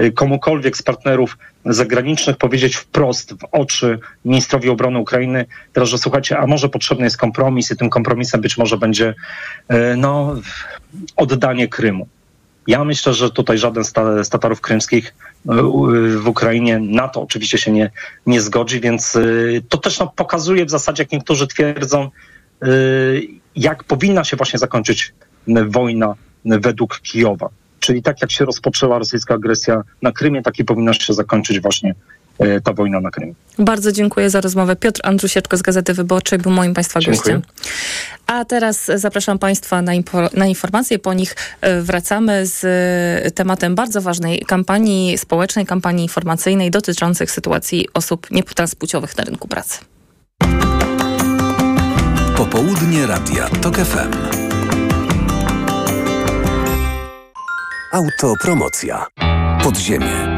y, 0.00 0.12
komukolwiek 0.12 0.76
z 0.76 0.82
partnerów 0.82 1.38
zagranicznych 1.64 2.36
powiedzieć 2.36 2.76
wprost 2.76 3.34
w 3.34 3.44
oczy 3.52 3.98
ministrowi 4.24 4.68
obrony 4.68 4.98
Ukrainy, 4.98 5.46
teraz, 5.72 5.88
że 5.88 5.98
słuchajcie, 5.98 6.38
a 6.38 6.46
może 6.46 6.68
potrzebny 6.68 7.04
jest 7.04 7.16
kompromis 7.16 7.70
i 7.70 7.76
tym 7.76 7.90
kompromisem 7.90 8.40
być 8.40 8.58
może 8.58 8.76
będzie 8.76 9.14
y, 9.72 9.96
no, 9.96 10.34
oddanie 11.16 11.68
Krymu. 11.68 12.08
Ja 12.66 12.84
myślę, 12.84 13.14
że 13.14 13.30
tutaj 13.30 13.58
żaden 13.58 13.84
z 14.24 14.28
Tatarów 14.28 14.60
krymskich 14.60 15.14
w 16.16 16.28
Ukrainie 16.28 16.78
na 16.78 17.08
to 17.08 17.22
oczywiście 17.22 17.58
się 17.58 17.72
nie, 17.72 17.90
nie 18.26 18.40
zgodzi, 18.40 18.80
więc 18.80 19.16
e, 19.16 19.20
to 19.68 19.78
też 19.78 19.98
no, 19.98 20.12
pokazuje 20.16 20.64
w 20.66 20.70
zasadzie, 20.70 21.02
jak 21.02 21.12
niektórzy 21.12 21.46
twierdzą, 21.46 22.10
e, 22.62 22.66
jak 23.56 23.84
powinna 23.84 24.24
się 24.24 24.36
właśnie 24.36 24.58
zakończyć 24.58 25.14
wojna 25.68 26.14
według 26.44 27.00
Kijowa. 27.00 27.48
Czyli 27.80 28.02
tak 28.02 28.20
jak 28.20 28.30
się 28.30 28.44
rozpoczęła 28.44 28.98
rosyjska 28.98 29.34
agresja 29.34 29.82
na 30.02 30.12
Krymie, 30.12 30.42
tak 30.42 30.58
i 30.58 30.64
powinna 30.64 30.94
się 30.94 31.14
zakończyć 31.14 31.60
właśnie 31.60 31.94
E, 31.94 32.23
ta 32.64 32.72
wojna 32.72 33.00
na 33.00 33.10
Krymie. 33.10 33.34
Bardzo 33.58 33.92
dziękuję 33.92 34.30
za 34.30 34.40
rozmowę. 34.40 34.76
Piotr 34.76 35.00
Andrusieczko 35.04 35.56
z 35.56 35.62
Gazety 35.62 35.94
Wyborczej 35.94 36.38
był 36.38 36.52
moim 36.52 36.74
Państwa 36.74 37.00
dziękuję. 37.00 37.34
gościem. 37.34 37.42
A 38.26 38.44
teraz 38.44 38.90
zapraszam 38.94 39.38
Państwa 39.38 39.82
na, 39.82 39.92
na 40.34 40.46
informacje. 40.46 40.98
Po 40.98 41.14
nich 41.14 41.36
e, 41.60 41.82
wracamy 41.82 42.46
z 42.46 42.64
e, 43.26 43.30
tematem 43.30 43.74
bardzo 43.74 44.00
ważnej 44.00 44.38
kampanii 44.46 45.18
społecznej, 45.18 45.66
kampanii 45.66 46.02
informacyjnej 46.02 46.70
dotyczących 46.70 47.30
sytuacji 47.30 47.88
osób 47.94 48.30
niepłciowych 48.30 49.16
na 49.18 49.24
rynku 49.24 49.48
pracy. 49.48 49.78
Popołudnie 52.36 53.06
Radia 53.06 53.48
TOK 53.48 53.76
FM. 53.76 54.12
Autopromocja. 57.92 59.06
Podziemie. 59.62 60.33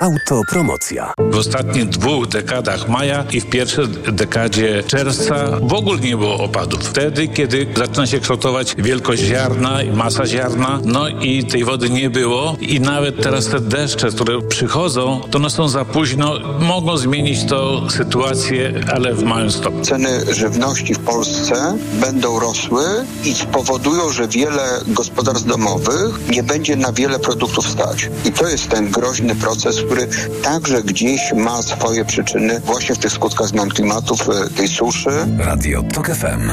Autopromocja. 0.00 1.12
W 1.18 1.36
ostatnich 1.36 1.88
dwóch 1.88 2.28
dekadach 2.28 2.88
maja 2.88 3.24
i 3.32 3.40
w 3.40 3.46
pierwszej 3.46 3.88
dekadzie 4.12 4.82
czerwca 4.86 5.60
w 5.62 5.72
ogóle 5.72 6.00
nie 6.00 6.16
było 6.16 6.38
opadów. 6.38 6.80
Wtedy, 6.80 7.28
kiedy 7.28 7.66
zaczyna 7.76 8.06
się 8.06 8.20
kształtować 8.20 8.74
wielkość 8.78 9.22
ziarna 9.22 9.82
i 9.82 9.92
masa 9.92 10.26
ziarna, 10.26 10.80
no 10.84 11.08
i 11.08 11.44
tej 11.44 11.64
wody 11.64 11.90
nie 11.90 12.10
było 12.10 12.56
i 12.60 12.80
nawet 12.80 13.22
teraz 13.22 13.46
te 13.46 13.60
deszcze, 13.60 14.08
które 14.08 14.42
przychodzą, 14.42 15.20
to 15.30 15.38
one 15.38 15.50
są 15.50 15.68
za 15.68 15.84
późno, 15.84 16.34
mogą 16.60 16.96
zmienić 16.96 17.44
to 17.44 17.90
sytuację, 17.90 18.84
ale 18.94 19.14
w 19.14 19.22
małym 19.22 19.50
stopniu. 19.50 19.84
Ceny 19.84 20.34
żywności 20.34 20.94
w 20.94 20.98
Polsce 20.98 21.78
będą 22.00 22.40
rosły 22.40 22.84
i 23.24 23.34
spowodują, 23.34 24.10
że 24.10 24.28
wiele 24.28 24.80
gospodarstw 24.86 25.48
domowych 25.48 26.28
nie 26.30 26.42
będzie 26.42 26.76
na 26.76 26.92
wiele 26.92 27.18
produktów 27.18 27.68
stać. 27.68 28.10
I 28.24 28.32
to 28.32 28.48
jest 28.48 28.68
ten 28.68 28.90
groźny 28.90 29.36
proces, 29.36 29.85
który 29.86 30.08
także 30.42 30.82
gdzieś 30.82 31.32
ma 31.32 31.62
swoje 31.62 32.04
przyczyny 32.04 32.60
właśnie 32.60 32.94
w 32.94 32.98
tych 32.98 33.12
skutkach 33.12 33.46
zmian 33.46 33.68
klimatów, 33.68 34.28
e, 34.28 34.50
tej 34.50 34.68
suszy. 34.68 35.10
Radio 35.38 35.82
TOK 35.82 36.06
FM. 36.06 36.50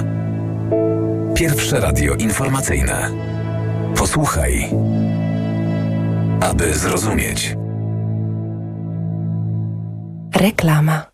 Pierwsze 1.35 1.79
radio 1.79 2.13
informacyjne. 2.13 3.11
Posłuchaj, 3.95 4.69
aby 6.41 6.73
zrozumieć. 6.73 7.55
Reklama. 10.35 11.12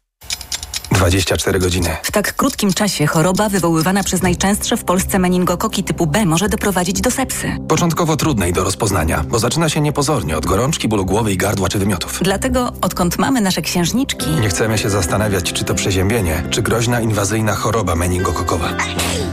24 0.99 1.59
godziny. 1.59 1.89
W 2.03 2.11
tak 2.11 2.33
krótkim 2.33 2.73
czasie 2.73 3.07
choroba 3.07 3.49
wywoływana 3.49 4.03
przez 4.03 4.21
najczęstsze 4.21 4.77
w 4.77 4.83
Polsce 4.83 5.19
meningokoki 5.19 5.83
typu 5.83 6.07
B 6.07 6.25
może 6.25 6.49
doprowadzić 6.49 7.01
do 7.01 7.11
sepsy. 7.11 7.57
Początkowo 7.67 8.15
trudnej 8.17 8.53
do 8.53 8.63
rozpoznania, 8.63 9.23
bo 9.27 9.39
zaczyna 9.39 9.69
się 9.69 9.81
niepozornie 9.81 10.37
od 10.37 10.45
gorączki, 10.45 10.87
bólu 10.87 11.05
głowy 11.05 11.33
i 11.33 11.37
gardła 11.37 11.69
czy 11.69 11.79
wymiotów. 11.79 12.19
Dlatego, 12.21 12.73
odkąd 12.81 13.17
mamy 13.17 13.41
nasze 13.41 13.61
księżniczki, 13.61 14.29
Nie 14.29 14.49
chcemy 14.49 14.77
się 14.77 14.89
zastanawiać, 14.89 15.53
czy 15.53 15.63
to 15.63 15.75
przeziębienie, 15.75 16.43
czy 16.49 16.61
groźna 16.61 17.01
inwazyjna 17.01 17.55
choroba 17.55 17.95
meningokokowa. 17.95 18.69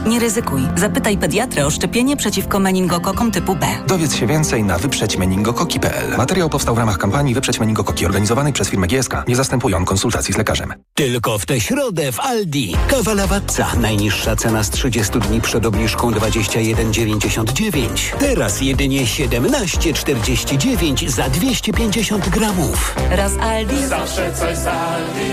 nie 0.07 0.19
ryzykuj. 0.19 0.61
Zapytaj 0.75 1.17
pediatrę 1.17 1.65
o 1.65 1.69
szczepienie 1.71 2.17
przeciwko 2.17 2.59
meningokokom 2.59 3.31
typu 3.31 3.55
B. 3.55 3.67
Dowiedz 3.87 4.15
się 4.15 4.27
więcej 4.27 4.63
na 4.63 4.77
wyprzedźmeningokoki.pl. 4.77 6.17
Materiał 6.17 6.49
powstał 6.49 6.75
w 6.75 6.77
ramach 6.77 6.97
kampanii 6.97 7.33
Wyprzeć 7.33 7.59
Meningokoki 7.59 8.05
organizowanej 8.05 8.53
przez 8.53 8.69
firmę 8.69 8.87
GSK. 8.87 9.13
Nie 9.27 9.35
zastępują 9.35 9.85
konsultacji 9.85 10.33
z 10.33 10.37
lekarzem. 10.37 10.73
Tylko 10.93 11.37
w 11.39 11.45
tę 11.57 11.61
środę 11.61 12.11
w 12.11 12.19
Aldi. 12.19 12.75
Kawa 12.87 13.13
Lavazza. 13.13 13.67
Najniższa 13.81 14.35
cena 14.35 14.63
z 14.63 14.69
30 14.69 15.19
dni 15.19 15.41
przed 15.41 15.65
obniżką 15.65 16.11
21,99. 16.11 17.87
Teraz 18.19 18.61
jedynie 18.61 19.01
17,49 19.01 21.09
za 21.09 21.29
250 21.29 22.29
gramów. 22.29 22.95
Raz 23.09 23.37
Aldi. 23.37 23.87
Zawsze 23.87 24.33
coś 24.33 24.57
z 24.57 24.67
Aldi. 24.67 25.31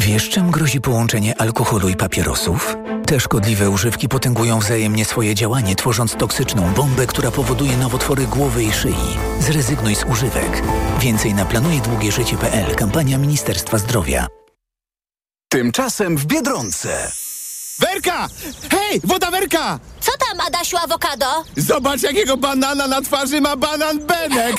Wiesz, 0.00 0.28
czym 0.28 0.50
grozi 0.50 0.80
połączenie 0.80 1.40
alkoholu 1.40 1.88
i 1.88 1.96
papierosów? 1.96 2.76
Te 3.06 3.20
szkodliwe 3.20 3.70
używki 3.70 4.08
potęgują 4.08 4.58
wzajemnie 4.58 5.04
swoje 5.04 5.34
działanie, 5.34 5.76
tworząc 5.76 6.14
toksyczną 6.14 6.72
bombę, 6.76 7.06
która 7.06 7.30
powoduje 7.30 7.76
nowotwory 7.76 8.26
głowy 8.26 8.64
i 8.64 8.72
szyi. 8.72 8.94
Zrezygnuj 9.40 9.94
z 9.94 10.04
używek. 10.04 10.62
Więcej 11.00 11.34
na 11.34 11.44
planujedługieżycie.pl. 11.44 12.74
Kampania 12.74 13.18
Ministerstwa 13.18 13.78
Zdrowia. 13.78 14.26
Tymczasem 15.52 16.16
w 16.16 16.26
Biedronce. 16.26 17.12
Werka! 17.80 18.28
Hej, 18.70 19.00
woda 19.04 19.30
Werka! 19.30 19.78
Co 20.00 20.12
tam, 20.26 20.40
Adasiu 20.46 20.76
Awokado? 20.76 21.44
Zobacz, 21.56 22.02
jakiego 22.02 22.36
banana 22.36 22.86
na 22.86 23.02
twarzy 23.02 23.40
ma 23.40 23.56
banan 23.56 23.98
Benek! 23.98 24.56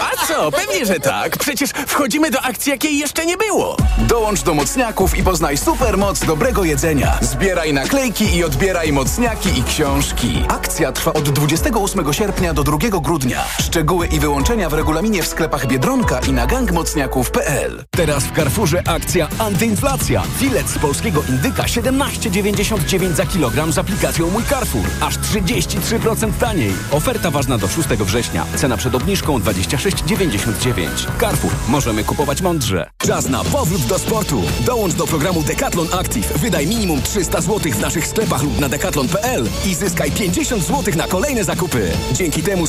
A 0.00 0.26
co? 0.26 0.50
Pewnie, 0.52 0.86
że 0.86 1.00
tak. 1.00 1.38
Przecież 1.38 1.70
wchodzimy 1.70 2.30
do 2.30 2.40
akcji, 2.40 2.70
jakiej 2.70 2.98
jeszcze 2.98 3.26
nie 3.26 3.36
było. 3.36 3.76
Dołącz 3.98 4.42
do 4.42 4.54
mocniaków 4.54 5.18
i 5.18 5.22
poznaj 5.22 5.58
supermoc 5.58 6.24
dobrego 6.24 6.64
jedzenia. 6.64 7.18
Zbieraj 7.20 7.72
naklejki 7.72 8.36
i 8.36 8.44
odbieraj 8.44 8.92
mocniaki 8.92 9.58
i 9.58 9.64
książki. 9.64 10.44
Akcja 10.48 10.92
trwa 10.92 11.12
od 11.12 11.30
28 11.30 12.12
sierpnia 12.12 12.54
do 12.54 12.62
2 12.62 12.78
grudnia. 13.00 13.44
Szczegóły 13.60 14.06
i 14.06 14.20
wyłączenia 14.20 14.68
w 14.68 14.74
regulaminie 14.74 15.22
w 15.22 15.28
sklepach 15.28 15.66
Biedronka 15.66 16.20
i 16.28 16.32
na 16.32 16.46
gangmocniaków.pl. 16.46 17.84
Teraz 17.90 18.24
w 18.24 18.36
Carrefourze 18.36 18.82
akcja 18.86 19.28
antyinflacja. 19.38 20.22
Filet 20.38 20.68
z 20.68 20.78
polskiego 20.94 21.22
indyka 21.28 21.62
17,99 21.62 23.14
za 23.14 23.26
kilogram 23.26 23.72
z 23.72 23.78
aplikacją 23.78 24.30
Mój 24.30 24.44
Carrefour. 24.44 24.84
Aż 25.00 25.18
33% 25.18 26.32
taniej. 26.40 26.72
Oferta 26.90 27.30
ważna 27.30 27.58
do 27.58 27.68
6 27.68 27.88
września. 27.88 28.46
Cena 28.56 28.76
przed 28.76 28.94
obniżką 28.94 29.38
26,99. 29.38 31.20
Carrefour. 31.20 31.52
Możemy 31.68 32.04
kupować 32.04 32.42
mądrze. 32.42 32.90
Czas 32.98 33.28
na 33.28 33.44
powrót 33.44 33.82
do 33.82 33.98
sportu. 33.98 34.42
Dołącz 34.66 34.94
do 34.94 35.06
programu 35.06 35.42
Decathlon 35.42 35.88
Active. 35.92 36.38
Wydaj 36.38 36.66
minimum 36.66 37.02
300 37.02 37.40
zł 37.40 37.72
w 37.72 37.80
naszych 37.80 38.06
sklepach 38.06 38.42
lub 38.42 38.60
na 38.60 38.68
decathlon.pl 38.68 39.48
i 39.66 39.74
zyskaj 39.74 40.10
50 40.10 40.62
zł 40.62 40.94
na 40.96 41.06
kolejne 41.06 41.44
zakupy. 41.44 41.90
Dzięki 42.12 42.42
temu 42.42 42.66